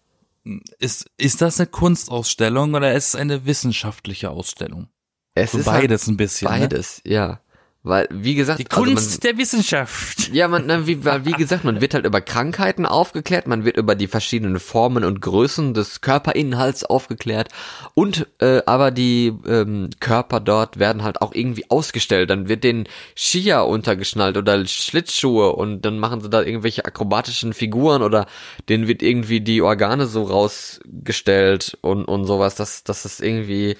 [0.78, 4.88] Ist, ist das eine Kunstausstellung oder ist es eine wissenschaftliche Ausstellung?
[5.34, 6.50] Es So ist beides ein bisschen.
[6.50, 6.60] Ne?
[6.60, 7.40] Beides, ja.
[7.82, 10.28] Weil, wie gesagt, Die also Kunst der Wissenschaft.
[10.28, 13.64] man, ja, man, na, wie, weil, wie gesagt, man wird halt über Krankheiten aufgeklärt, man
[13.64, 17.48] wird über die verschiedenen Formen und Größen des Körperinhalts aufgeklärt
[17.94, 22.28] und äh, aber die ähm, Körper dort werden halt auch irgendwie ausgestellt.
[22.28, 28.02] Dann wird den Skier untergeschnallt oder Schlittschuhe und dann machen sie da irgendwelche akrobatischen Figuren
[28.02, 28.26] oder
[28.68, 32.56] denen wird irgendwie die Organe so rausgestellt und und sowas.
[32.56, 33.78] Das das ist irgendwie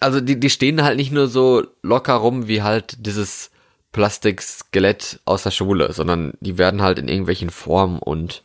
[0.00, 3.50] also die, die stehen halt nicht nur so locker rum wie halt dieses
[3.92, 8.42] Plastikskelett aus der Schule, sondern die werden halt in irgendwelchen Formen und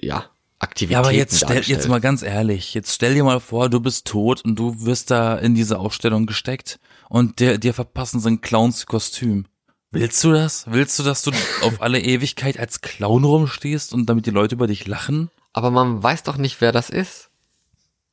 [0.00, 0.26] ja,
[0.64, 3.80] Aktivitäten Ja, aber jetzt stell, jetzt mal ganz ehrlich, jetzt stell dir mal vor, du
[3.80, 8.28] bist tot und du wirst da in diese Ausstellung gesteckt und dir, dir verpassen so
[8.28, 9.46] ein Clownskostüm.
[9.90, 10.64] Willst du das?
[10.68, 14.66] Willst du, dass du auf alle Ewigkeit als Clown rumstehst und damit die Leute über
[14.66, 15.30] dich lachen?
[15.52, 17.30] Aber man weiß doch nicht, wer das ist.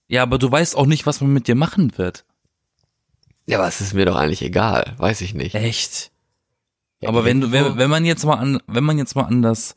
[0.08, 2.26] Ja, aber du weißt auch nicht, was man mit dir machen wird.
[3.46, 5.56] Ja, aber es ist mir doch eigentlich egal, weiß ich nicht.
[5.56, 6.12] Echt?
[7.00, 9.42] Ja, aber wenn du, wenn, wenn man jetzt mal an, wenn man jetzt mal an
[9.42, 9.76] das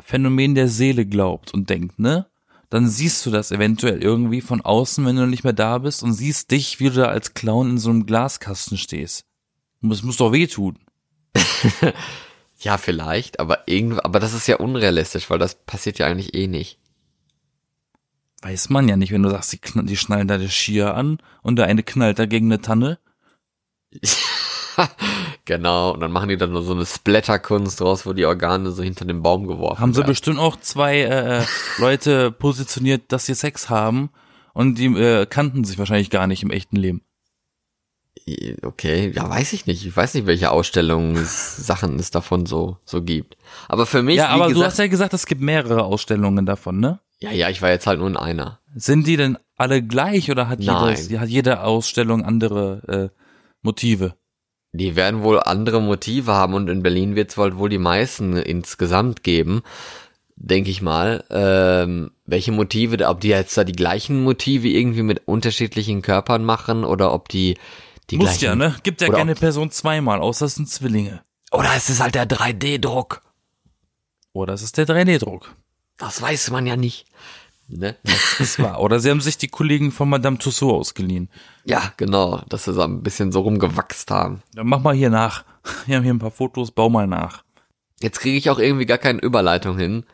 [0.00, 2.26] Phänomen der Seele glaubt und denkt, ne?
[2.70, 6.12] dann siehst du das eventuell irgendwie von außen, wenn du nicht mehr da bist und
[6.12, 9.24] siehst dich, wie du da als Clown in so einem Glaskasten stehst.
[9.80, 10.78] Und das muss doch wehtun.
[12.60, 16.48] Ja, vielleicht, aber irgendwie, aber das ist ja unrealistisch, weil das passiert ja eigentlich eh
[16.48, 16.78] nicht.
[18.42, 21.18] Weiß man ja nicht, wenn du sagst, die, knall, die schnallen da das Skier an
[21.42, 22.98] und der eine knallt da gegen eine Tanne.
[25.44, 28.82] genau, und dann machen die dann nur so eine Splatterkunst draus, wo die Organe so
[28.82, 30.10] hinter den Baum geworfen Haben sie werden.
[30.10, 31.44] bestimmt auch zwei äh,
[31.78, 34.10] Leute positioniert, dass sie Sex haben
[34.52, 37.02] und die äh, kannten sich wahrscheinlich gar nicht im echten Leben.
[38.62, 39.84] Okay, ja, weiß ich nicht.
[39.84, 43.36] Ich weiß nicht, welche Ausstellungssachen es davon so, so gibt.
[43.68, 46.80] Aber für mich, Ja, aber du gesagt, hast ja gesagt, es gibt mehrere Ausstellungen davon,
[46.80, 47.00] ne?
[47.20, 48.60] ja, ja, ich war jetzt halt nur in einer.
[48.74, 53.18] Sind die denn alle gleich oder hat, jedes, hat jede Ausstellung andere äh,
[53.62, 54.14] Motive?
[54.72, 59.24] Die werden wohl andere Motive haben und in Berlin wird es wohl die meisten insgesamt
[59.24, 59.62] geben,
[60.36, 61.24] denke ich mal.
[61.30, 66.84] Ähm, welche Motive, ob die jetzt da die gleichen Motive irgendwie mit unterschiedlichen Körpern machen
[66.84, 67.56] oder ob die
[68.10, 68.76] die Muss gleichen, ja, ne?
[68.82, 71.22] Gibt ja oder keine Person zweimal, außer es sind Zwillinge.
[71.50, 73.22] Oder es ist halt der 3D-Druck.
[74.32, 75.54] Oder es ist der 3D-Druck.
[75.98, 77.06] Das weiß man ja nicht.
[77.68, 77.96] Ne?
[78.38, 78.80] Das war.
[78.80, 81.28] Oder sie haben sich die Kollegen von Madame Tussauds ausgeliehen.
[81.64, 84.42] ja, genau, dass sie so ein bisschen so rumgewachst haben.
[84.54, 85.44] Dann mach mal hier nach.
[85.86, 87.42] Wir haben hier ein paar Fotos, bau mal nach.
[88.00, 90.04] Jetzt kriege ich auch irgendwie gar keine Überleitung hin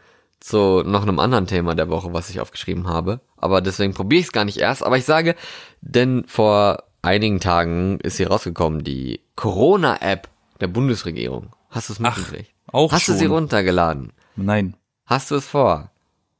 [0.41, 3.21] zu noch einem anderen Thema der Woche, was ich aufgeschrieben habe.
[3.37, 4.83] Aber deswegen probiere ich es gar nicht erst.
[4.83, 5.37] Aber ich sage,
[5.81, 10.29] denn vor einigen Tagen ist hier rausgekommen, die Corona-App
[10.61, 11.51] der Bundesregierung.
[11.71, 12.51] Hast du es mitgekriegt?
[12.73, 13.15] Auch Hast schon.
[13.15, 14.13] du sie runtergeladen?
[14.37, 14.77] Nein.
[15.07, 15.91] Hast du es vor?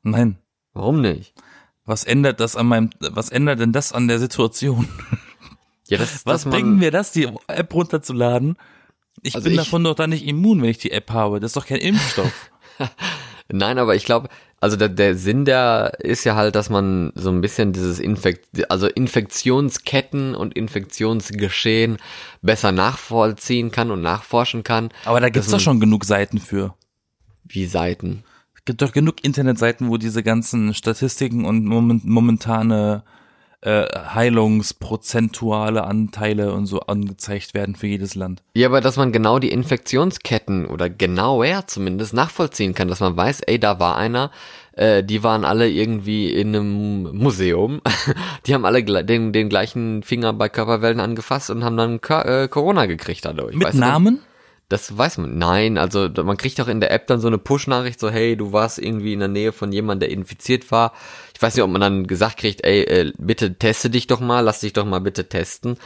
[0.03, 0.39] Nein.
[0.73, 1.35] Warum nicht?
[1.85, 4.89] Was ändert das an meinem, was ändert denn das an der Situation?
[5.87, 8.57] Ja, das, Was bringen mir das, die App runterzuladen?
[9.21, 11.41] Ich Also bin ich- davon doch da nicht immun, wenn ich die App habe.
[11.41, 12.51] Das ist doch kein Impfstoff.
[13.53, 17.31] Nein, aber ich glaube, also der, der Sinn der ist ja halt, dass man so
[17.31, 21.99] ein bisschen dieses Infekt, also Infektionsketten und Infektionsgeschehen
[22.43, 24.91] besser nachvollziehen kann und nachforschen kann.
[25.05, 26.75] Aber da gibt's doch schon genug Seiten für.
[27.45, 28.25] Wie Seiten.
[28.55, 33.03] Es gibt doch genug Internetseiten, wo diese ganzen Statistiken und moment, momentane
[33.65, 38.43] äh, heilungsprozentuale Anteile und so angezeigt werden für jedes Land.
[38.55, 43.41] Ja, aber dass man genau die Infektionsketten oder genauer zumindest nachvollziehen kann, dass man weiß,
[43.41, 44.31] ey, da war einer,
[44.73, 47.81] äh, die waren alle irgendwie in einem Museum,
[48.47, 52.49] die haben alle den, den gleichen Finger bei Körperwellen angefasst und haben dann Kör- äh,
[52.49, 53.55] Corona gekriegt dadurch.
[53.57, 53.81] Mit weißt du?
[54.69, 55.37] Das weiß man.
[55.37, 58.53] Nein, also man kriegt auch in der App dann so eine Push-Nachricht, so hey, du
[58.53, 60.93] warst irgendwie in der Nähe von jemandem, der infiziert war.
[61.35, 64.41] Ich weiß nicht, ob man dann gesagt kriegt, ey, äh, bitte teste dich doch mal,
[64.41, 65.77] lass dich doch mal bitte testen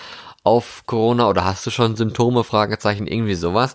[0.44, 3.74] auf Corona oder hast du schon Symptome, Fragezeichen, irgendwie sowas.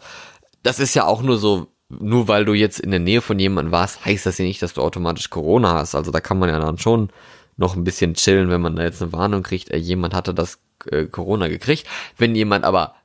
[0.63, 3.71] Das ist ja auch nur so, nur weil du jetzt in der Nähe von jemandem
[3.71, 5.95] warst, heißt das ja nicht, dass du automatisch Corona hast.
[5.95, 7.09] Also da kann man ja dann schon
[7.57, 10.59] noch ein bisschen chillen, wenn man da jetzt eine Warnung kriegt, ey, jemand hatte das
[10.89, 11.85] äh, Corona gekriegt.
[12.17, 12.95] Wenn jemand aber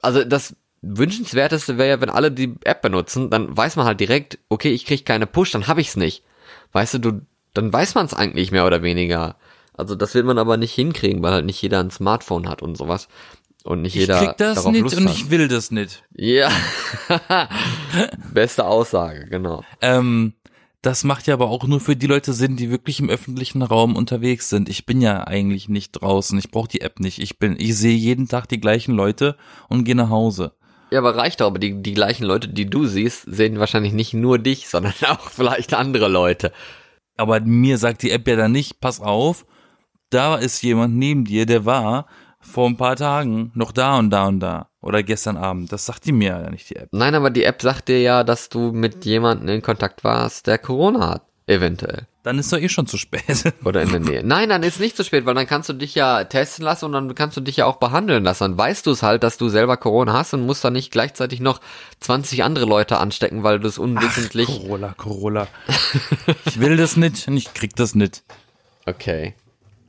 [0.00, 4.38] also das wünschenswerteste wäre ja, wenn alle die App benutzen, dann weiß man halt direkt,
[4.48, 6.22] okay, ich krieg keine Push, dann habe ich's nicht.
[6.72, 7.20] Weißt du, du,
[7.54, 9.36] dann weiß man es eigentlich mehr oder weniger.
[9.74, 12.76] Also das wird man aber nicht hinkriegen, weil halt nicht jeder ein Smartphone hat und
[12.76, 13.08] sowas.
[13.62, 15.14] Und nicht Ich jeder krieg das nicht Lust und hat.
[15.14, 16.02] ich will das nicht.
[16.14, 16.50] Ja.
[18.32, 19.62] Beste Aussage, genau.
[19.82, 20.32] Ähm,
[20.82, 23.96] das macht ja aber auch nur für die Leute Sinn, die wirklich im öffentlichen Raum
[23.96, 24.70] unterwegs sind.
[24.70, 26.38] Ich bin ja eigentlich nicht draußen.
[26.38, 27.18] Ich brauche die App nicht.
[27.18, 29.36] Ich bin, ich sehe jeden Tag die gleichen Leute
[29.68, 30.52] und gehe nach Hause.
[30.90, 34.14] Ja, aber reicht doch, aber die, die gleichen Leute, die du siehst, sehen wahrscheinlich nicht
[34.14, 36.52] nur dich, sondern auch vielleicht andere Leute.
[37.16, 39.46] Aber mir sagt die App ja dann nicht, pass auf,
[40.10, 42.06] da ist jemand neben dir, der war
[42.40, 44.68] vor ein paar Tagen noch da und da und da.
[44.80, 45.70] Oder gestern Abend.
[45.72, 46.88] Das sagt die mir ja nicht, die App.
[46.92, 50.56] Nein, aber die App sagt dir ja, dass du mit jemandem in Kontakt warst, der
[50.56, 51.26] Corona hat.
[51.46, 52.06] Eventuell.
[52.22, 53.54] Dann ist doch eh schon zu spät.
[53.64, 54.22] Oder in der Nähe.
[54.22, 56.92] Nein, dann ist nicht zu spät, weil dann kannst du dich ja testen lassen und
[56.92, 58.44] dann kannst du dich ja auch behandeln lassen.
[58.44, 61.40] Dann weißt du es halt, dass du selber Corona hast und musst dann nicht gleichzeitig
[61.40, 61.60] noch
[62.00, 64.48] 20 andere Leute anstecken, weil du es unwissentlich.
[64.48, 65.48] Corolla, Corolla.
[66.44, 68.22] Ich will das nicht und ich krieg das nicht.
[68.86, 69.34] okay.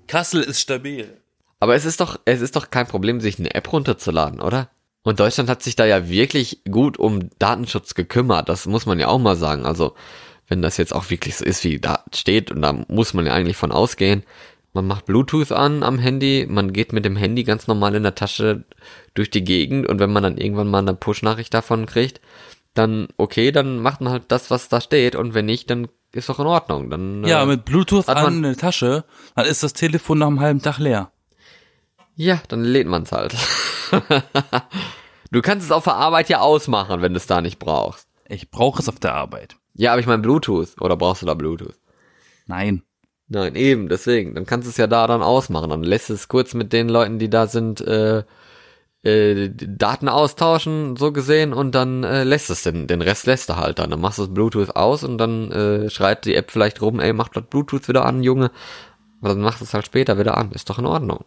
[0.07, 1.17] Kassel ist stabil.
[1.59, 4.69] Aber es ist doch, es ist doch kein Problem, sich eine App runterzuladen, oder?
[5.03, 8.49] Und Deutschland hat sich da ja wirklich gut um Datenschutz gekümmert.
[8.49, 9.65] Das muss man ja auch mal sagen.
[9.65, 9.95] Also,
[10.51, 13.31] wenn das jetzt auch wirklich so ist, wie da steht, und da muss man ja
[13.33, 14.23] eigentlich von ausgehen.
[14.73, 18.15] Man macht Bluetooth an am Handy, man geht mit dem Handy ganz normal in der
[18.15, 18.65] Tasche
[19.13, 22.19] durch die Gegend und wenn man dann irgendwann mal eine Push-Nachricht davon kriegt,
[22.73, 26.27] dann okay, dann macht man halt das, was da steht und wenn nicht, dann ist
[26.27, 26.89] doch in Ordnung.
[26.89, 30.27] Dann, Ja, äh, mit Bluetooth an man- in der Tasche, dann ist das Telefon nach
[30.27, 31.11] einem halben Tag leer.
[32.15, 33.35] Ja, dann lädt man's halt.
[35.31, 38.07] du kannst es auf der Arbeit ja ausmachen, wenn du es da nicht brauchst.
[38.27, 39.55] Ich brauche es auf der Arbeit.
[39.73, 40.79] Ja, aber ich meine Bluetooth.
[40.81, 41.75] Oder brauchst du da Bluetooth?
[42.47, 42.83] Nein.
[43.27, 44.35] Nein, eben, deswegen.
[44.35, 45.69] Dann kannst du es ja da dann ausmachen.
[45.69, 48.23] Dann lässt es kurz mit den Leuten, die da sind, äh,
[49.03, 53.57] äh, Daten austauschen, so gesehen, und dann äh, lässt es den, den Rest lässt er
[53.57, 53.89] halt dann.
[53.89, 57.13] Dann machst du das Bluetooth aus und dann äh, schreit die App vielleicht rum, ey,
[57.13, 58.51] mach das Bluetooth wieder an, Junge.
[59.21, 60.51] Aber dann machst du es halt später wieder an.
[60.51, 61.25] Ist doch in Ordnung.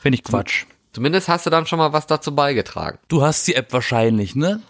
[0.00, 0.66] Finde ich Quatsch.
[0.92, 2.98] Zumindest hast du dann schon mal was dazu beigetragen.
[3.08, 4.62] Du hast die App wahrscheinlich, ne?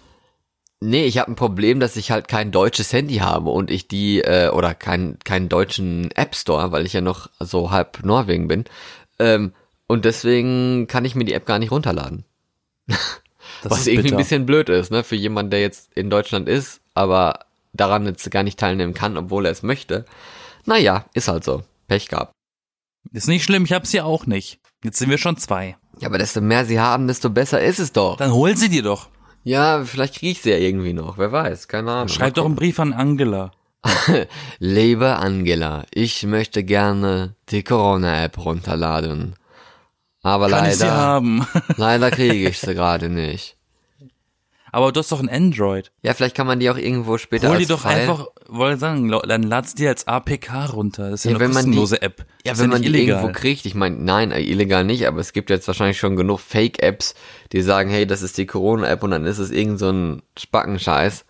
[0.80, 4.20] Nee, ich habe ein Problem, dass ich halt kein deutsches Handy habe und ich die,
[4.20, 8.64] äh, oder kein, keinen deutschen App Store, weil ich ja noch so halb Norwegen bin.
[9.18, 9.52] Ähm,
[9.86, 12.24] und deswegen kann ich mir die App gar nicht runterladen.
[13.62, 14.16] Das Was irgendwie bitter.
[14.16, 18.30] ein bisschen blöd ist, ne, für jemanden, der jetzt in Deutschland ist, aber daran jetzt
[18.30, 20.04] gar nicht teilnehmen kann, obwohl er es möchte.
[20.66, 21.62] Naja, ist halt so.
[21.88, 22.32] Pech gehabt.
[23.12, 24.60] Ist nicht schlimm, ich hab sie auch nicht.
[24.84, 25.76] Jetzt sind wir schon zwei.
[26.00, 28.16] Ja, aber desto mehr sie haben, desto besser ist es doch.
[28.18, 29.08] Dann hol sie dir doch.
[29.46, 31.18] Ja, vielleicht krieg ich sie ja irgendwie noch.
[31.18, 32.09] Wer weiß, keine Ahnung.
[32.09, 33.52] Schreib doch einen Brief an Angela.
[34.59, 39.37] Liebe Angela, ich möchte gerne die Corona-App runterladen.
[40.24, 41.46] Aber Kann leider, haben.
[41.76, 43.55] leider kriege ich sie gerade nicht.
[44.72, 45.90] Aber du hast doch ein Android.
[46.02, 49.11] Ja, vielleicht kann man die auch irgendwo später Hol die doch File- einfach, wollte sagen,
[49.26, 51.11] dann lad's dir als APK runter.
[51.11, 52.26] Das ist ja, Ja, eine man die- kostenlose App.
[52.44, 53.22] Ja, ist wenn man nicht die illegal.
[53.22, 56.40] irgendwo kriegt, ich meine, nein, äh, illegal nicht, aber es gibt jetzt wahrscheinlich schon genug
[56.40, 57.14] Fake-Apps,
[57.52, 61.24] die sagen, hey, das ist die Corona-App und dann ist es irgend so ein Spackenscheiß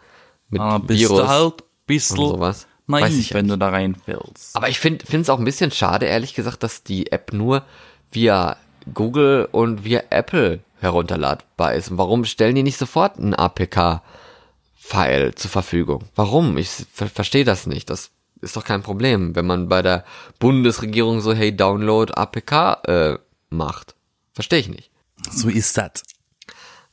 [0.50, 2.66] mit Ah, bist Virus du halt und bisschen sowas.
[2.88, 4.54] Weiß naiv, ich ja wenn du da reinfällst.
[4.54, 7.64] Aber ich finde es auch ein bisschen schade, ehrlich gesagt, dass die App nur
[8.12, 8.56] via
[8.94, 11.90] Google und via Apple herunterladbar ist.
[11.90, 16.04] Und warum stellen die nicht sofort ein APK-File zur Verfügung?
[16.14, 16.56] Warum?
[16.58, 17.90] Ich ver verstehe das nicht.
[17.90, 18.10] Das
[18.40, 20.04] ist doch kein Problem, wenn man bei der
[20.38, 22.52] Bundesregierung so, hey, Download APK
[22.84, 23.18] äh,
[23.50, 23.94] macht.
[24.32, 24.90] Verstehe ich nicht.
[25.30, 26.02] So ist das.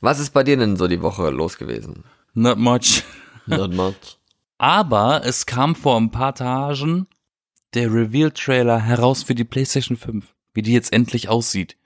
[0.00, 2.04] Was ist bei dir denn so die Woche los gewesen?
[2.34, 3.04] Not much.
[3.46, 4.18] Not much.
[4.58, 7.06] Aber es kam vor ein paar Tagen
[7.74, 10.34] der Reveal-Trailer heraus für die PlayStation 5.
[10.54, 11.76] Wie die jetzt endlich aussieht.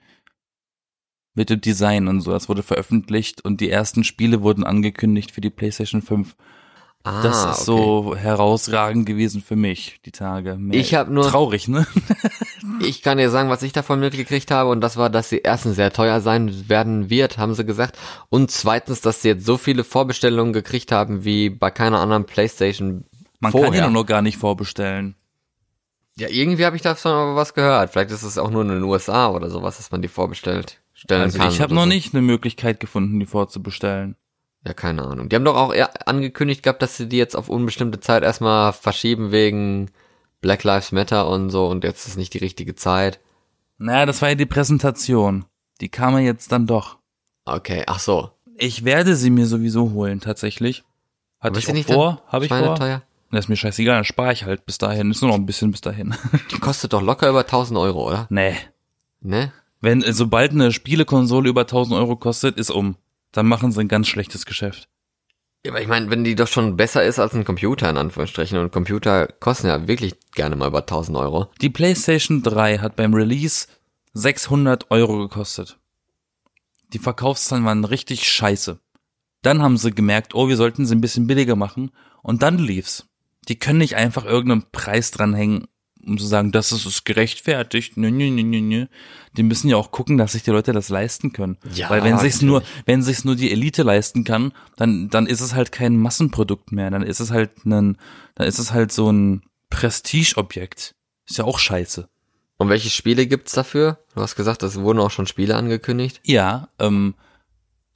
[1.39, 2.31] Mit dem Design und so.
[2.31, 6.35] Das wurde veröffentlicht und die ersten Spiele wurden angekündigt für die PlayStation 5.
[7.05, 7.81] Ah, Das ist okay.
[7.81, 10.57] so herausragend gewesen für mich, die Tage.
[10.57, 11.87] Mehr- Ich hab nur- Traurig, ne?
[12.81, 15.77] Ich kann dir sagen, was ich davon mitgekriegt habe, und das war, dass sie erstens
[15.77, 17.97] sehr teuer sein werden wird, haben sie gesagt,
[18.27, 23.05] und zweitens, dass sie jetzt so viele Vorbestellungen gekriegt haben wie bei keiner anderen Playstation
[23.39, 23.69] Man vorher.
[23.71, 25.15] kann die doch noch gar nicht vorbestellen.
[26.17, 27.91] ja, irgendwie habe ich davon aber was gehört.
[27.91, 31.21] Vielleicht ist es auch nur in den USA oder sowas, dass man die vorbestellt stellen
[31.23, 31.49] Also kann.
[31.49, 31.87] ich habe noch so.
[31.89, 34.15] nicht eine Möglichkeit gefunden, die vorzubestellen.
[34.65, 35.29] Ja, keine Ahnung.
[35.29, 38.73] Die haben doch auch eher angekündigt gehabt, dass sie die jetzt auf unbestimmte Zeit erstmal
[38.73, 39.89] verschieben wegen
[40.41, 43.19] Black Lives Matter und so, und jetzt ist nicht die richtige Zeit.
[43.77, 45.45] Naja, das war ja die Präsentation.
[45.79, 46.97] Die kam ja jetzt dann doch.
[47.45, 48.31] Okay, ach so.
[48.57, 50.83] Ich werde sie mir sowieso holen, tatsächlich.
[51.39, 52.59] Hatte ich auch nicht vor, habe ich vor.
[52.59, 53.01] Schweineteuer?
[53.31, 55.11] Das ist mir scheißegal, dann spare ich halt bis dahin.
[55.11, 56.15] Ist nur noch ein bisschen bis dahin.
[56.51, 58.27] Die kostet doch locker über 1000 Euro, oder?
[58.29, 58.55] nee.
[59.21, 59.51] Ne?
[59.81, 62.95] Wenn, äh, sobald eine Spielekonsole über 1000 Euro kostet, ist um.
[63.31, 64.89] Dann machen sie ein ganz schlechtes Geschäft.
[65.65, 68.57] Ja, aber ich meine, wenn die doch schon besser ist als ein Computer, in Anführungsstrichen,
[68.57, 71.51] und Computer kosten ja wirklich gerne mal über 1000 Euro.
[71.61, 73.67] Die PlayStation 3 hat beim Release
[74.13, 75.77] 600 Euro gekostet.
[76.93, 78.79] Die Verkaufszahlen waren richtig scheiße.
[79.41, 81.91] Dann haben sie gemerkt, oh, wir sollten sie ein bisschen billiger machen.
[82.23, 83.07] Und dann lief's.
[83.47, 85.67] Die können nicht einfach irgendeinen Preis dranhängen,
[86.09, 87.97] um zu sagen, das ist es gerechtfertigt.
[87.97, 88.85] Nö, nö, nö, nö, nö.
[89.37, 91.57] Die müssen ja auch gucken, dass sich die Leute das leisten können.
[91.73, 95.41] Ja, Weil wenn sich's nur, wenn sich's nur die Elite leisten kann, dann, dann ist
[95.41, 96.89] es halt kein Massenprodukt mehr.
[96.89, 97.97] Dann ist es halt ein,
[98.35, 100.95] dann ist es halt so ein Prestigeobjekt.
[101.29, 102.09] Ist ja auch scheiße.
[102.57, 103.99] Und welche Spiele gibt's dafür?
[104.15, 106.19] Du hast gesagt, es wurden auch schon Spiele angekündigt.
[106.23, 107.15] Ja, ähm,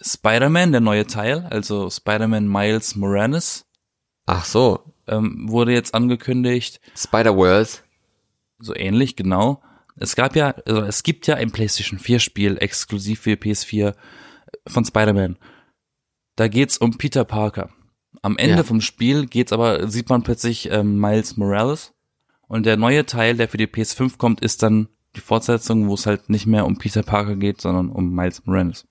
[0.02, 3.65] Spider-Man, der neue Teil, also Spider-Man Miles Morales,
[4.26, 6.80] Ach so, ähm, wurde jetzt angekündigt.
[6.95, 7.83] Spider-Worlds.
[8.63, 9.62] So ähnlich, genau.
[9.95, 13.93] Es gab ja, also es gibt ja ein PlayStation 4 Spiel exklusiv für PS4
[14.67, 15.38] von Spider-Man.
[16.36, 17.69] Da geht's um Peter Parker.
[18.21, 18.63] Am Ende Ja.
[18.63, 21.93] vom Spiel geht's aber, sieht man plötzlich ähm, Miles Morales.
[22.47, 26.06] Und der neue Teil, der für die PS5 kommt, ist dann die Fortsetzung, wo es
[26.06, 28.88] halt nicht mehr um Peter Parker geht, sondern um Miles Morales.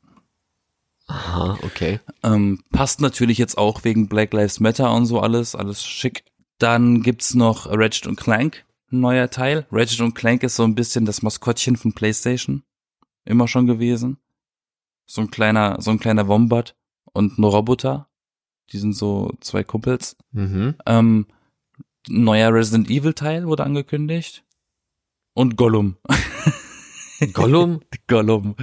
[1.06, 2.00] Aha, okay.
[2.22, 6.24] Ähm, passt natürlich jetzt auch wegen Black Lives Matter und so alles, alles schick.
[6.58, 9.66] Dann gibt's noch Ratchet und Clank, ein neuer Teil.
[9.70, 12.62] Ratchet und Clank ist so ein bisschen das Maskottchen von PlayStation.
[13.24, 14.18] Immer schon gewesen.
[15.06, 16.76] So ein kleiner, so ein kleiner Wombat
[17.12, 18.08] und ein Roboter.
[18.70, 20.16] Die sind so zwei Kumpels.
[20.32, 20.76] Mhm.
[20.86, 21.26] Ähm,
[22.08, 24.44] ein neuer Resident Evil Teil wurde angekündigt.
[25.34, 25.96] Und Gollum.
[27.32, 27.80] Gollum?
[28.06, 28.56] Gollum.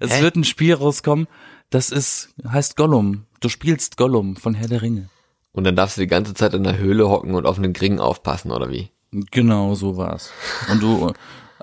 [0.00, 0.22] Es Hä?
[0.22, 1.28] wird ein Spiel rauskommen,
[1.70, 3.26] das ist, heißt Gollum.
[3.40, 5.08] Du spielst Gollum von Herr der Ringe.
[5.52, 8.00] Und dann darfst du die ganze Zeit in der Höhle hocken und auf einen Gring
[8.00, 8.90] aufpassen, oder wie?
[9.10, 10.32] Genau, so war's.
[10.70, 11.12] Und du,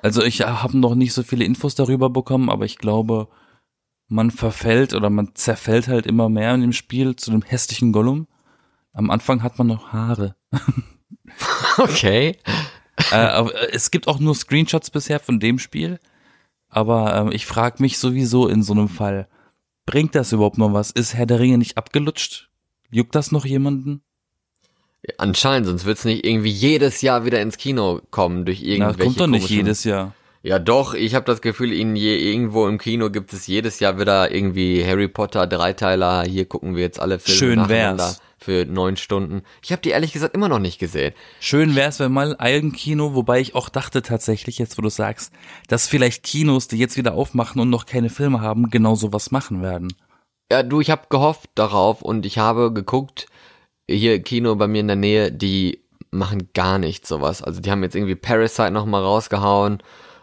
[0.01, 3.27] also ich habe noch nicht so viele Infos darüber bekommen, aber ich glaube,
[4.07, 8.27] man verfällt oder man zerfällt halt immer mehr in dem Spiel zu dem hässlichen Gollum.
[8.93, 10.35] Am Anfang hat man noch Haare.
[11.77, 12.37] Okay.
[13.11, 15.99] äh, es gibt auch nur Screenshots bisher von dem Spiel.
[16.69, 19.27] Aber ähm, ich frage mich sowieso in so einem Fall,
[19.85, 20.91] bringt das überhaupt noch was?
[20.91, 22.49] Ist Herr der Ringe nicht abgelutscht?
[22.89, 24.01] Juckt das noch jemanden?
[25.17, 29.19] Anscheinend, sonst wird's nicht irgendwie jedes Jahr wieder ins Kino kommen durch Na, irgendwelche kommt
[29.19, 30.13] doch nicht jedes Jahr.
[30.45, 33.99] Ja doch, ich habe das Gefühl, in je, irgendwo im Kino gibt es jedes Jahr
[33.99, 36.23] wieder irgendwie Harry Potter Dreiteiler.
[36.23, 38.21] Hier gucken wir jetzt alle Filme Schön nacheinander wär's.
[38.37, 39.41] für neun Stunden.
[39.63, 41.15] Ich habe die ehrlich gesagt immer noch nicht gesehen.
[41.39, 45.33] Schön wär's, wenn mal Eigenkino, wobei ich auch dachte tatsächlich, jetzt wo du sagst,
[45.67, 49.63] dass vielleicht Kinos, die jetzt wieder aufmachen und noch keine Filme haben, genau sowas machen
[49.63, 49.91] werden.
[50.51, 53.25] Ja, du, ich habe gehofft darauf und ich habe geguckt,
[53.89, 55.79] hier Kino bei mir in der Nähe, die
[56.11, 57.41] machen gar nicht sowas.
[57.41, 59.79] Also die haben jetzt irgendwie Parasite noch mal rausgehauen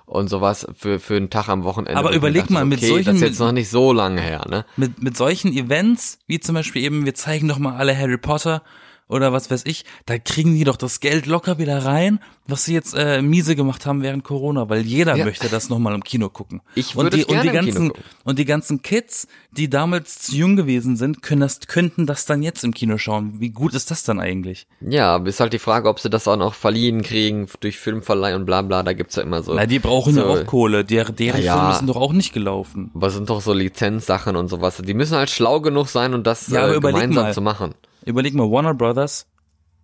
[0.06, 1.96] und sowas für für einen Tag am Wochenende.
[1.98, 4.64] Aber überleg mal, mit okay, solchen- das ist jetzt noch nicht so lange her, ne?
[4.76, 8.62] Mit, mit solchen Events, wie zum Beispiel eben, wir zeigen doch mal alle Harry Potter
[9.12, 12.74] oder was weiß ich, da kriegen die doch das Geld locker wieder rein, was sie
[12.74, 15.24] jetzt äh, miese gemacht haben während Corona, weil jeder Ja.
[15.24, 16.60] möchte das nochmal im Kino gucken.
[16.74, 18.04] Ich und würde die, es gerne und die im Kino ganzen gucken.
[18.24, 22.42] und die ganzen Kids, die damals zu jung gewesen sind, können das könnten das dann
[22.42, 23.34] jetzt im Kino schauen.
[23.38, 24.66] Wie gut ist das dann eigentlich?
[24.80, 28.44] Ja, ist halt die Frage, ob sie das auch noch verliehen kriegen durch Filmverleih und
[28.46, 29.54] bla bla, da gibt's ja immer so.
[29.54, 30.84] Na, die brauchen ja so- auch Kohle.
[30.84, 31.58] Der, deren Ja, ja.
[31.60, 32.90] Filme sind doch auch nicht gelaufen.
[32.94, 34.82] Aber es sind doch so Lizenzsachen und sowas.
[34.84, 37.34] Die müssen halt schlau genug sein und das Ja, äh, gemeinsam mal.
[37.34, 37.74] zu machen.
[38.04, 39.26] Überleg mal, Warner Brothers,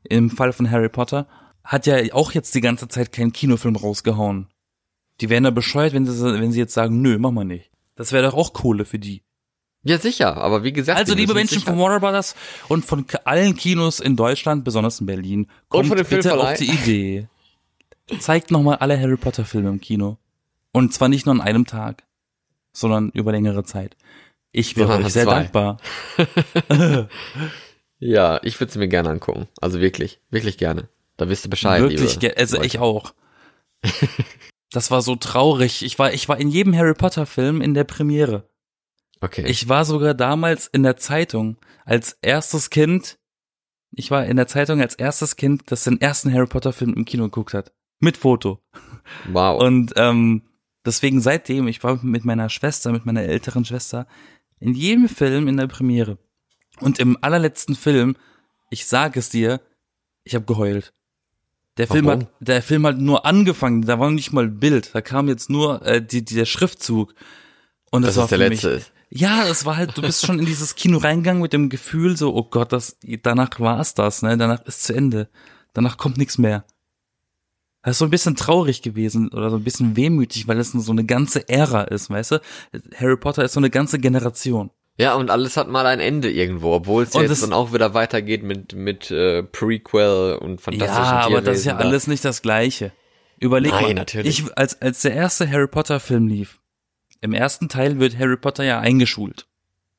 [0.04, 1.26] im Fall von Harry Potter,
[1.64, 4.48] hat ja auch jetzt die ganze Zeit keinen Kinofilm rausgehauen.
[5.20, 7.70] Die wären da bescheuert, wenn sie, wenn sie jetzt sagen, nö, mach mal nicht.
[7.96, 9.22] Das wäre doch auch Kohle für die.
[9.82, 10.98] Ja, sicher, aber wie gesagt.
[10.98, 12.34] Also, liebe Menschen sicher- von Warner Brothers
[12.68, 17.28] und von allen Kinos in Deutschland, besonders in Berlin, kommt bitte auf die Idee.
[18.18, 20.18] Zeigt nochmal alle Harry Potter Filme im Kino.
[20.72, 22.04] Und zwar nicht nur an einem Tag,
[22.72, 23.96] sondern über längere Zeit.
[24.52, 25.40] Ich wäre euch sehr zwei.
[25.42, 25.76] dankbar.
[27.98, 29.48] Ja, ich würde es mir gerne angucken.
[29.60, 30.88] Also wirklich, wirklich gerne.
[31.16, 31.82] Da wisst ihr Bescheid.
[31.82, 32.66] Wirklich, liebe ge- also Leute.
[32.66, 33.12] ich auch.
[34.70, 35.82] Das war so traurig.
[35.82, 38.50] Ich war, ich war in jedem Harry Potter Film in der Premiere.
[39.22, 39.44] Okay.
[39.46, 41.56] Ich war sogar damals in der Zeitung
[41.86, 43.18] als erstes Kind.
[43.92, 47.06] Ich war in der Zeitung als erstes Kind, das den ersten Harry Potter Film im
[47.06, 47.72] Kino geguckt hat.
[47.98, 48.60] Mit Foto.
[49.32, 49.58] wow.
[49.62, 50.42] Und ähm,
[50.84, 54.06] deswegen seitdem, ich war mit meiner Schwester, mit meiner älteren Schwester,
[54.60, 56.18] in jedem Film in der Premiere.
[56.80, 58.16] Und im allerletzten Film,
[58.70, 59.60] ich sage es dir,
[60.24, 60.92] ich habe geheult.
[61.78, 62.20] Der Film, Warum?
[62.22, 65.48] hat, der Film hat nur angefangen, da war nicht mal ein Bild, da kam jetzt
[65.48, 67.14] nur äh, die, der Schriftzug.
[67.90, 68.92] Und das, dass war der für letzte mich, ist.
[69.10, 72.34] ja, es war halt, du bist schon in dieses Kino reingegangen mit dem Gefühl so,
[72.34, 75.28] oh Gott, das, danach war es das, ne, danach ist zu Ende.
[75.72, 76.64] Danach kommt nichts mehr.
[77.82, 80.92] Das ist so ein bisschen traurig gewesen oder so ein bisschen wehmütig, weil es so
[80.92, 82.40] eine ganze Ära ist, weißt du?
[82.96, 84.70] Harry Potter ist so eine ganze Generation.
[85.00, 88.42] Ja, und alles hat mal ein Ende irgendwo, obwohl es jetzt dann auch wieder weitergeht
[88.42, 91.88] mit mit äh, Prequel und fantastischen Ja, aber das ist ja Tierwesen da.
[91.88, 92.92] alles nicht das Gleiche.
[93.38, 94.40] Überleg Nein, mal, natürlich.
[94.40, 96.58] ich, als, als der erste Harry Potter Film lief,
[97.20, 99.46] im ersten Teil wird Harry Potter ja eingeschult.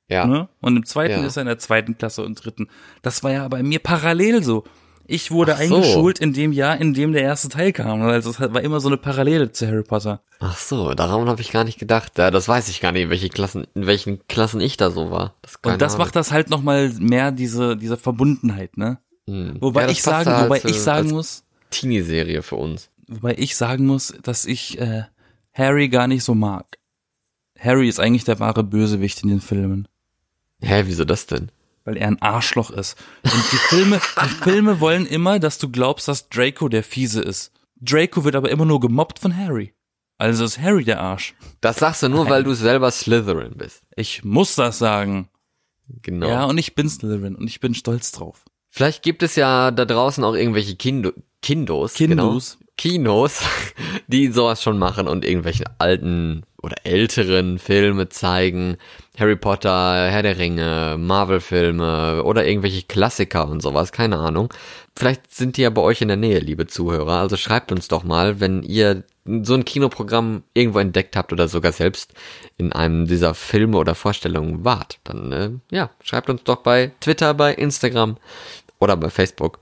[0.09, 0.25] Ja.
[0.25, 0.49] Ne?
[0.59, 1.25] Und im zweiten Ja.
[1.27, 2.67] ist er in der zweiten Klasse und dritten.
[3.01, 4.65] Das war ja bei mir parallel so.
[5.11, 5.57] Ich wurde so.
[5.75, 8.01] eingeschult in dem Jahr, in dem der erste Teil kam.
[8.03, 10.21] Also es war immer so eine Parallele zu Harry Potter.
[10.39, 12.17] Ach so, daran habe ich gar nicht gedacht.
[12.17, 15.09] Ja, das weiß ich gar nicht, in welche Klassen, in welchen Klassen ich da so
[15.09, 15.35] war.
[15.41, 18.99] Das Und das macht das halt nochmal mehr diese, diese Verbundenheit, ne?
[19.27, 19.57] Hm.
[19.59, 22.89] Wobei Ja, ich sagen, halt wobei zu- ich sagen muss, Teenie-Serie für uns.
[23.07, 25.03] wobei ich sagen muss, dass ich äh,
[25.53, 26.65] Harry gar nicht so mag.
[27.59, 29.87] Harry ist eigentlich der wahre Bösewicht in den Filmen,
[30.61, 31.51] Hä, wieso das denn?
[31.89, 32.95] Weil er ein Arschloch ist.
[33.23, 37.51] Und die Filme, die Filme wollen immer, dass du glaubst, dass Draco der Fiese ist.
[37.81, 39.73] Draco wird aber immer nur gemobbt von Harry.
[40.19, 41.33] Also ist Harry der Arsch.
[41.61, 43.81] Das sagst du nur, weil du selber Slytherin bist.
[43.95, 45.29] Ich muss das sagen.
[46.03, 46.29] Genau.
[46.29, 48.45] Ja, und ich bin Slytherin und ich bin stolz drauf.
[48.69, 51.95] Vielleicht gibt es ja da draußen auch irgendwelche Kindo Kindos.
[51.95, 52.57] Kindos.
[52.59, 53.41] Genau, Kinos,
[54.07, 58.77] die sowas schon machen und irgendwelche alten oder älteren Filme zeigen.
[59.19, 64.53] Harry Potter, Herr der Ringe, Marvel-Filme oder irgendwelche Klassiker und sowas, keine Ahnung.
[64.95, 67.19] Vielleicht sind die ja bei euch in der Nähe, liebe Zuhörer.
[67.19, 69.03] Also schreibt uns doch mal, wenn ihr
[69.43, 72.13] so ein Kinoprogramm irgendwo entdeckt habt oder sogar selbst
[72.57, 74.99] in einem dieser Filme oder Vorstellungen wart.
[75.03, 78.17] Dann, äh, ja, schreibt uns doch bei Twitter, bei Instagram
[78.79, 79.59] oder bei Facebook.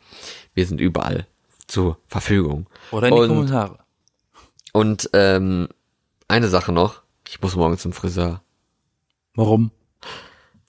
[0.53, 1.27] Wir sind überall
[1.67, 2.67] zur Verfügung.
[2.91, 3.77] Oder in die Und- Kommentare.
[4.73, 5.67] Und ähm,
[6.27, 7.01] eine Sache noch.
[7.27, 8.41] Ich muss morgen zum Friseur.
[9.37, 9.71] Warum?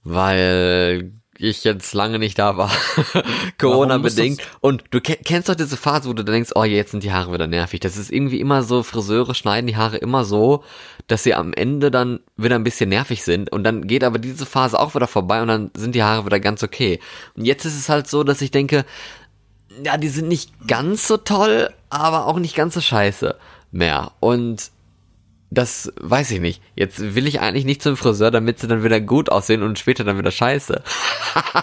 [0.05, 2.71] Weil ich jetzt lange nicht da war.
[3.59, 4.43] Corona bedingt.
[4.61, 7.47] Und du kennst doch diese Phase, wo du denkst, oh, jetzt sind die Haare wieder
[7.47, 7.81] nervig.
[7.81, 10.65] Das ist irgendwie immer so, Friseure schneiden die Haare immer so,
[11.07, 13.51] dass sie am Ende dann wieder ein bisschen nervig sind.
[13.51, 16.41] Und dann geht aber diese Phase auch wieder vorbei und dann sind die Haare wieder
[16.41, 17.01] ganz okay.
[17.37, 18.85] Und jetzt ist es halt so, dass ich denke,
[19.83, 23.35] ja, die sind nicht ganz so toll, aber auch nicht ganz so scheiße
[23.71, 24.13] mehr.
[24.21, 24.71] Und
[25.51, 26.63] das weiß ich nicht.
[26.75, 30.05] Jetzt will ich eigentlich nicht zum Friseur, damit sie dann wieder gut aussehen und später
[30.05, 30.83] dann wieder scheiße.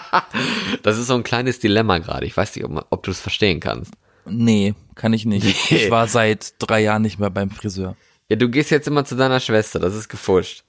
[0.82, 2.26] das ist so ein kleines Dilemma gerade.
[2.26, 3.92] Ich weiß nicht, ob, ob du es verstehen kannst.
[4.24, 5.70] Nee, kann ich nicht.
[5.70, 5.76] Nee.
[5.76, 7.96] Ich war seit drei Jahren nicht mehr beim Friseur.
[8.28, 9.78] Ja, du gehst jetzt immer zu deiner Schwester.
[9.78, 10.64] Das ist gefuscht.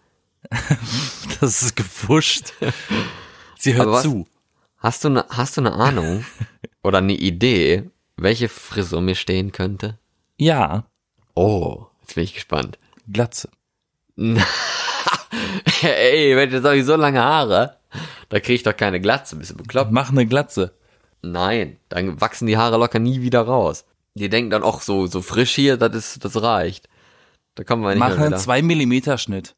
[1.42, 2.54] das ist gefuscht.
[3.58, 4.28] Sie hört was, zu.
[4.78, 6.24] Hast du, ne, hast du eine Ahnung
[6.84, 9.98] oder eine Idee, welche Frisur mir stehen könnte?
[10.38, 10.86] Ja.
[11.34, 12.78] Oh, jetzt bin ich gespannt.
[13.12, 13.50] Glatze.
[15.82, 17.78] Ey, wenn jetzt habe ich so lange Haare,
[18.30, 19.36] da kriege ich doch keine Glatze.
[19.36, 19.92] Bist du bekloppt?
[19.92, 20.74] Mach eine Glatze.
[21.22, 23.86] Nein, dann wachsen die Haare locker nie wieder raus.
[24.16, 26.90] Die denken dann auch so, so frisch hier, das ist, das reicht.
[27.56, 29.56] Da kommen wir nicht Mach einen 2 mm Schnitt.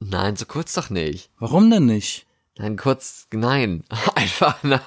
[0.00, 1.30] Nein, so kurz doch nicht.
[1.38, 2.26] Warum denn nicht?
[2.58, 3.84] Nein, kurz, nein.
[4.14, 4.80] Einfach nein.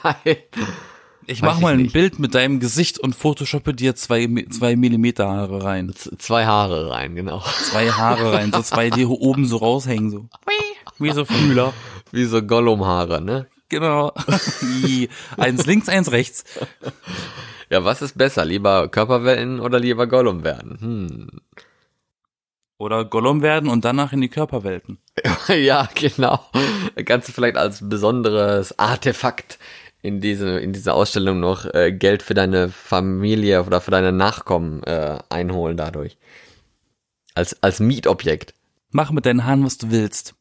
[1.28, 1.94] Ich mach mal ein nicht.
[1.94, 5.92] Bild mit deinem Gesicht und photoshoppe dir zwei, zwei Millimeter Haare rein.
[5.94, 7.40] Z zwei Haare rein, genau.
[7.40, 10.30] Zwei Haare rein, so zwei, die oben so raushängen, so.
[11.00, 11.74] Wie so Fühler.
[12.12, 13.48] Wie so Gollum-Haare, ne?
[13.70, 14.14] Genau.
[15.38, 16.46] eins links, eins rechts.
[17.70, 18.46] Ja, was ist besser?
[18.46, 20.78] Lieber Körperwellen oder lieber Gollum werden?
[20.80, 21.28] Hm.
[22.78, 25.00] Oder Gollum werden und danach in die Körperwelten.
[25.48, 26.40] ja, genau.
[27.06, 29.58] Kannst du vielleicht als besonderes Artefakt
[30.06, 34.84] in diese, in diese Ausstellung noch äh, Geld für deine Familie oder für deine Nachkommen
[34.84, 36.18] äh, einholen dadurch.
[37.34, 38.54] Als, als Mietobjekt.
[38.92, 40.36] Mach mit deinen Haaren, was du willst.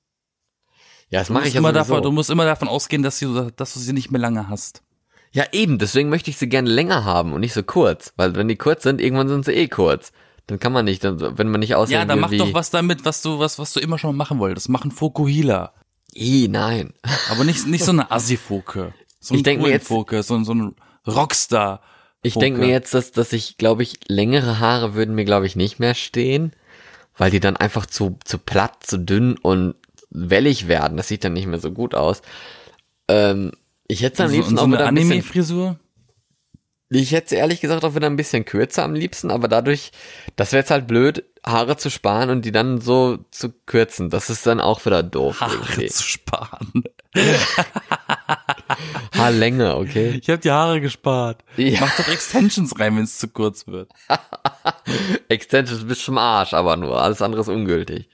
[1.08, 3.74] Ja, das mache ich ja immer davon, Du musst immer davon ausgehen, dass du, dass
[3.74, 4.82] du sie nicht mehr lange hast.
[5.32, 5.78] Ja, eben.
[5.78, 8.12] Deswegen möchte ich sie gerne länger haben und nicht so kurz.
[8.16, 10.12] Weil wenn die kurz sind, irgendwann sind sie eh kurz.
[10.46, 13.22] Dann kann man nicht, wenn man nicht aussehen Ja, dann mach doch was damit, was
[13.22, 14.68] du, was, was du immer schon machen wolltest.
[14.68, 15.72] Mach einen Fokuhila.
[16.14, 16.92] I, nein.
[17.30, 18.92] Aber nicht, nicht so eine Assi-Foke.
[19.24, 21.80] So ein ich denke mir jetzt, Foke, so, so ein Rockstar.
[22.22, 25.56] Ich denke mir jetzt, dass, dass ich, glaube ich, längere Haare würden mir, glaube ich,
[25.56, 26.52] nicht mehr stehen,
[27.16, 29.76] weil die dann einfach zu, zu platt, zu dünn und
[30.10, 30.98] wellig werden.
[30.98, 32.20] Das sieht dann nicht mehr so gut aus.
[33.08, 33.52] Ähm,
[33.88, 35.78] ich hätte am liebsten so, so auch wieder eine Anime-Frisur.
[36.90, 39.90] Ich hätte ehrlich gesagt auch wieder ein bisschen kürzer am liebsten, aber dadurch,
[40.36, 44.10] das wäre jetzt halt blöd, Haare zu sparen und die dann so zu kürzen.
[44.10, 45.40] Das ist dann auch wieder doof.
[45.40, 45.86] Haare irgendwie.
[45.86, 46.84] zu sparen.
[49.16, 50.18] Haarlänge, okay.
[50.20, 51.44] Ich habe die Haare gespart.
[51.56, 51.80] Ja.
[51.80, 53.90] Mach doch Extensions rein, wenn es zu kurz wird.
[55.28, 57.00] Extensions bis zum Arsch, aber nur.
[57.00, 58.08] Alles andere ist ungültig.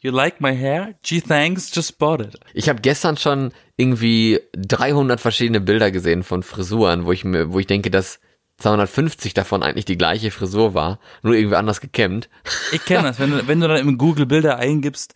[0.00, 0.94] You like my hair?
[1.04, 2.38] Gee, thanks, just bought it.
[2.54, 7.60] Ich habe gestern schon irgendwie 300 verschiedene Bilder gesehen von Frisuren, wo ich mir, wo
[7.60, 8.18] ich denke, dass
[8.58, 12.28] 250 davon eigentlich die gleiche Frisur war, nur irgendwie anders gekämmt.
[12.72, 15.14] Ich kenne das, wenn du, wenn du dann im Google Bilder eingibst,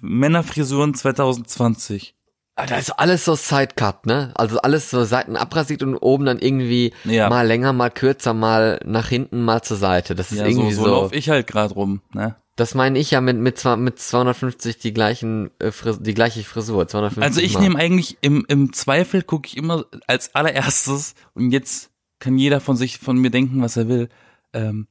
[0.00, 2.15] Männerfrisuren 2020.
[2.58, 4.32] Ah, da ist alles so Sidecut, ne?
[4.34, 7.28] Also alles so Seiten abrasiert und oben dann irgendwie ja.
[7.28, 10.14] mal länger, mal kürzer, mal nach hinten, mal zur Seite.
[10.14, 10.84] Das ist ja, irgendwie so.
[10.84, 12.36] So, so lauf ich halt gerade rum, ne?
[12.56, 16.88] Das meine ich ja mit mit, mit 250 die gleichen äh, Fris die gleiche Frisur.
[16.88, 21.90] 250 also ich nehme eigentlich im im Zweifel gucke ich immer als allererstes und jetzt
[22.18, 24.08] kann jeder von sich von mir denken, was er will,
[24.54, 24.86] ähm,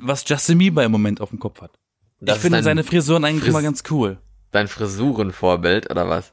[0.00, 1.72] was Justin Bieber im Moment auf dem Kopf hat.
[2.20, 4.18] Das ich finde seine Frisuren eigentlich Fris immer ganz cool.
[4.52, 6.32] Dein Frisurenvorbild oder was?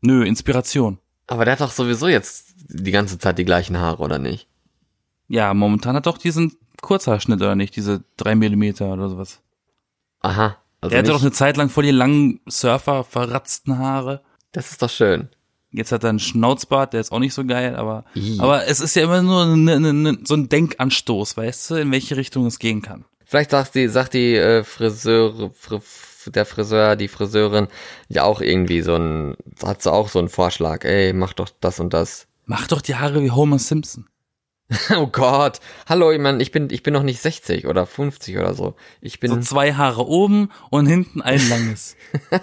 [0.00, 0.98] Nö, Inspiration.
[1.26, 4.48] Aber der hat doch sowieso jetzt die ganze Zeit die gleichen Haare, oder nicht?
[5.28, 7.76] Ja, momentan hat doch diesen Kurzhaarschnitt, oder nicht?
[7.76, 9.40] Diese drei Millimeter oder sowas.
[10.20, 10.56] Aha.
[10.80, 14.22] Also der hatte doch eine Zeit lang voll die langen Surfer verratzten Haare.
[14.52, 15.28] Das ist doch schön.
[15.70, 18.06] Jetzt hat er einen Schnauzbart, der ist auch nicht so geil, aber,
[18.38, 21.92] aber es ist ja immer nur ne, ne, ne, so ein Denkanstoß, weißt du, in
[21.92, 23.04] welche Richtung es gehen kann.
[23.26, 25.82] Vielleicht sagt die, sagt die äh, Friseure, Fr
[26.26, 27.68] der Friseur, die Friseurin
[28.08, 31.80] ja auch irgendwie so ein, hat sie auch so einen Vorschlag, ey, mach doch das
[31.80, 32.26] und das.
[32.44, 34.06] Mach doch die Haare wie Homer Simpson.
[34.96, 35.60] oh Gott.
[35.88, 38.74] Hallo, ich meine, ich bin, ich bin noch nicht 60 oder 50 oder so.
[39.00, 39.30] Ich bin.
[39.30, 41.96] So zwei Haare oben und hinten ein langes.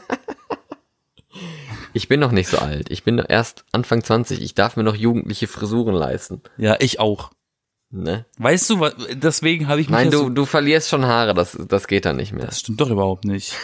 [1.94, 2.90] ich bin noch nicht so alt.
[2.90, 4.42] Ich bin erst Anfang 20.
[4.42, 6.42] Ich darf mir noch jugendliche Frisuren leisten.
[6.58, 7.32] Ja, ich auch.
[7.92, 8.26] Ne?
[8.38, 9.98] Weißt du, deswegen habe ich mich.
[9.98, 12.46] Nein, du, so du verlierst schon Haare, das, das geht dann nicht mehr.
[12.46, 13.56] Das stimmt doch überhaupt nicht.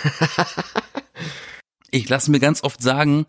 [1.91, 3.25] ich lasse mir ganz oft sagen,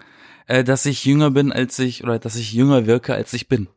[0.47, 3.68] äh, dass ich jünger bin, als ich, oder dass ich jünger wirke, als ich bin.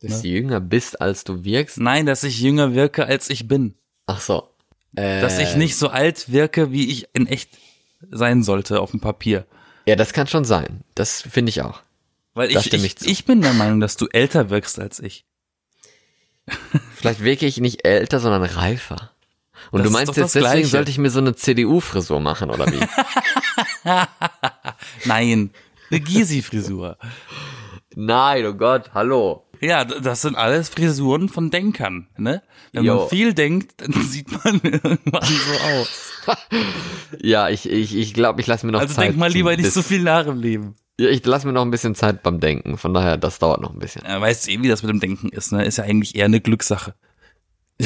[0.00, 0.22] Dass ne?
[0.22, 1.78] du jünger bist, als du wirkst?
[1.78, 3.74] Nein, dass ich jünger wirke, als ich bin.
[4.06, 4.48] Ach so.
[4.96, 7.50] Äh, dass ich nicht so alt wirke, wie ich in echt
[8.10, 9.46] sein sollte auf dem Papier.
[9.86, 10.84] Ja, das kann schon sein.
[10.94, 11.82] Das finde ich auch.
[12.34, 15.24] Weil Da ich, ich, ich bin der Meinung, dass du älter wirkst als ich.
[16.94, 19.10] Vielleicht wirke ich nicht älter, sondern reifer.
[19.70, 20.66] Und Das du meinst jetzt, deswegen Gleiche.
[20.68, 22.80] sollte ich mir so eine CDU-Frisur machen, oder wie?
[25.04, 25.50] Nein,
[25.90, 26.98] eine Gysi-Frisur.
[27.94, 29.44] Nein, oh Gott, hallo.
[29.60, 32.42] Ja, das sind alles Frisuren von Denkern, ne?
[32.72, 32.96] Wenn Jo.
[32.96, 36.10] man viel denkt, dann sieht man irgendwann so aus.
[37.20, 39.04] Ja, ich, ich, ich glaube, ich lasse mir noch Also Zeit.
[39.08, 40.74] denk mal lieber nicht so viel nach im Leben.
[40.98, 42.78] Ja, ich lasse mir noch ein bisschen Zeit beim Denken.
[42.78, 44.02] Von daher, das dauert noch ein bisschen.
[44.04, 45.64] Ja, weißt du eh, wie das mit dem Denken ist, ne?
[45.64, 46.94] Ist ja eigentlich eher eine Glückssache.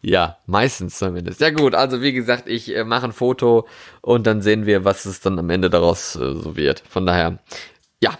[0.00, 1.40] Ja, meistens zumindest.
[1.40, 3.68] Ja gut, also wie gesagt, ich äh, mache ein Foto
[4.00, 6.82] und dann sehen wir, was es dann am Ende daraus äh, so wird.
[6.88, 7.38] Von daher,
[8.00, 8.18] ja.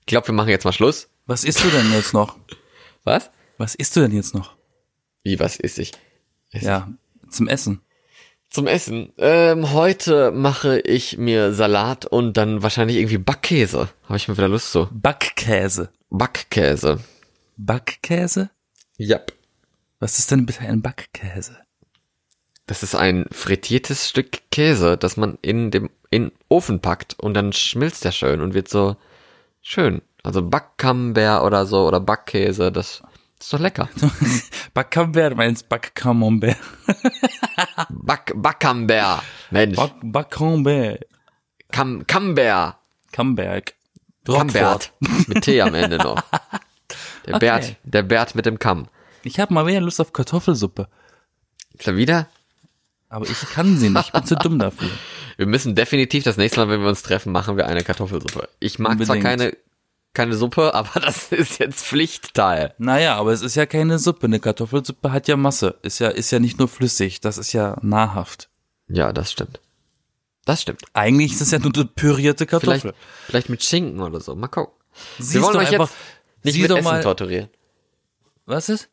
[0.00, 1.08] Ich glaube, wir machen jetzt mal Schluss.
[1.26, 2.36] Was isst du denn jetzt noch?
[3.02, 3.30] Was?
[3.58, 4.54] Was isst du denn jetzt noch?
[5.24, 5.92] Wie, was ist ich?
[6.52, 6.88] Ja,
[7.28, 7.80] zum Essen.
[8.56, 9.12] Zum Essen.
[9.18, 13.90] Ähm, heute mache ich mir Salat und dann wahrscheinlich irgendwie Backkäse.
[14.04, 14.88] Habe ich mal wieder Lust zu.
[14.92, 15.90] Backkäse.
[16.08, 17.00] Backkäse.
[17.58, 18.48] Backkäse?
[18.96, 19.20] Ja.
[20.00, 21.58] Was ist denn bitte ein Backkäse?
[22.64, 27.34] Das ist ein frittiertes Stück Käse, das man in dem in den Ofen packt und
[27.34, 28.96] dann schmilzt der schön und wird so
[29.60, 30.00] schön.
[30.22, 33.02] Also Backcamembert oder so oder Backkäse, das
[33.38, 33.90] ist doch lecker.
[34.76, 36.56] Backcamembert, du meinst Backcamembert.
[37.88, 39.22] Back Backcamembert.
[39.50, 41.06] Mensch, Back, Backcamembert.
[41.72, 42.76] Cam Camembert.
[43.10, 43.74] Camberg.
[44.26, 44.92] Cambert
[45.28, 46.20] mit T am Ende noch.
[47.26, 47.38] Der Okay.
[47.38, 48.88] Bert, der Bert mit dem Kamm.
[49.22, 50.88] Ich habe mal wieder Lust auf Kartoffelsuppe.
[51.78, 52.28] Ist er wieder?
[53.08, 54.90] Aber ich kann sie nicht, ich bin zu dumm dafür.
[55.38, 58.48] Wir müssen definitiv das nächste Mal, wenn wir uns treffen, machen wir eine Kartoffelsuppe.
[58.58, 59.22] Ich mag zwar Unbedingt.
[59.24, 59.56] keine,
[60.16, 62.74] keine Suppe, aber das ist jetzt Pflichtteil.
[62.78, 64.26] Naja, aber es ist ja keine Suppe.
[64.26, 65.76] Eine Kartoffelsuppe hat ja Masse.
[65.82, 68.48] Ist ja, ist ja nicht nur flüssig, das ist ja nahrhaft.
[68.88, 69.60] Ja, das stimmt.
[70.44, 70.82] Das stimmt.
[70.92, 72.94] Eigentlich ist es ja nur eine pürierte Vielleicht, Kartoffel.
[73.26, 74.34] vielleicht mit Schinken oder so.
[74.34, 74.72] Mal gucken.
[75.18, 75.90] Siehst wir wollen euch einfach,
[76.42, 77.48] jetzt nicht mit Essen mal, torturieren.
[78.46, 78.88] was ist?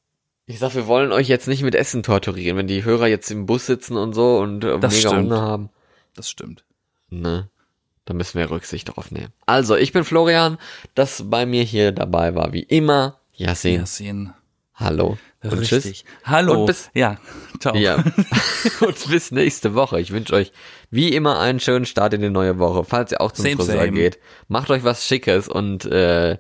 [0.46, 3.46] Ich sag, wir wollen euch jetzt nicht mit Essen torturieren, wenn die Hörer jetzt im
[3.46, 5.32] Bus sitzen und so und äh, Das mega stimmt.
[5.32, 5.70] Hunger haben.
[6.16, 6.66] Das stimmt.
[7.10, 7.50] Ne?
[8.06, 9.32] Da müssen wir Rücksicht darauf nehmen.
[9.46, 10.58] Also, ich bin Florian,
[10.96, 13.76] das bei mir hier dabei war wie immer Yasin.
[13.80, 14.34] Ja, sehen.
[14.76, 15.18] Hallo.
[15.44, 15.84] Und Richtig.
[15.84, 16.04] tschüss.
[16.26, 16.62] Hallo.
[16.62, 17.18] Und bis- ja,
[17.60, 17.76] ciao.
[17.76, 18.04] Ja.
[18.82, 20.00] und bis nächste Woche.
[20.02, 20.52] Ich wünsche euch
[20.90, 22.84] wie immer einen schönen Start in die neue Woche.
[22.84, 23.92] Falls ihr auch zum Same, Friseur same.
[23.92, 26.38] geht, macht euch was Schickes und äh, ja,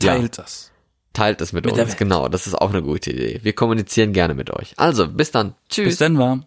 [0.00, 0.70] Teilt das.
[1.12, 1.96] teilt es mit, Mit uns.
[1.96, 3.40] Genau, das ist auch eine gute Idee.
[3.42, 4.74] Wir kommunizieren gerne mit euch.
[4.76, 5.54] Also, bis dann.
[5.68, 5.86] Tschüss.
[5.86, 6.46] Bis dann war.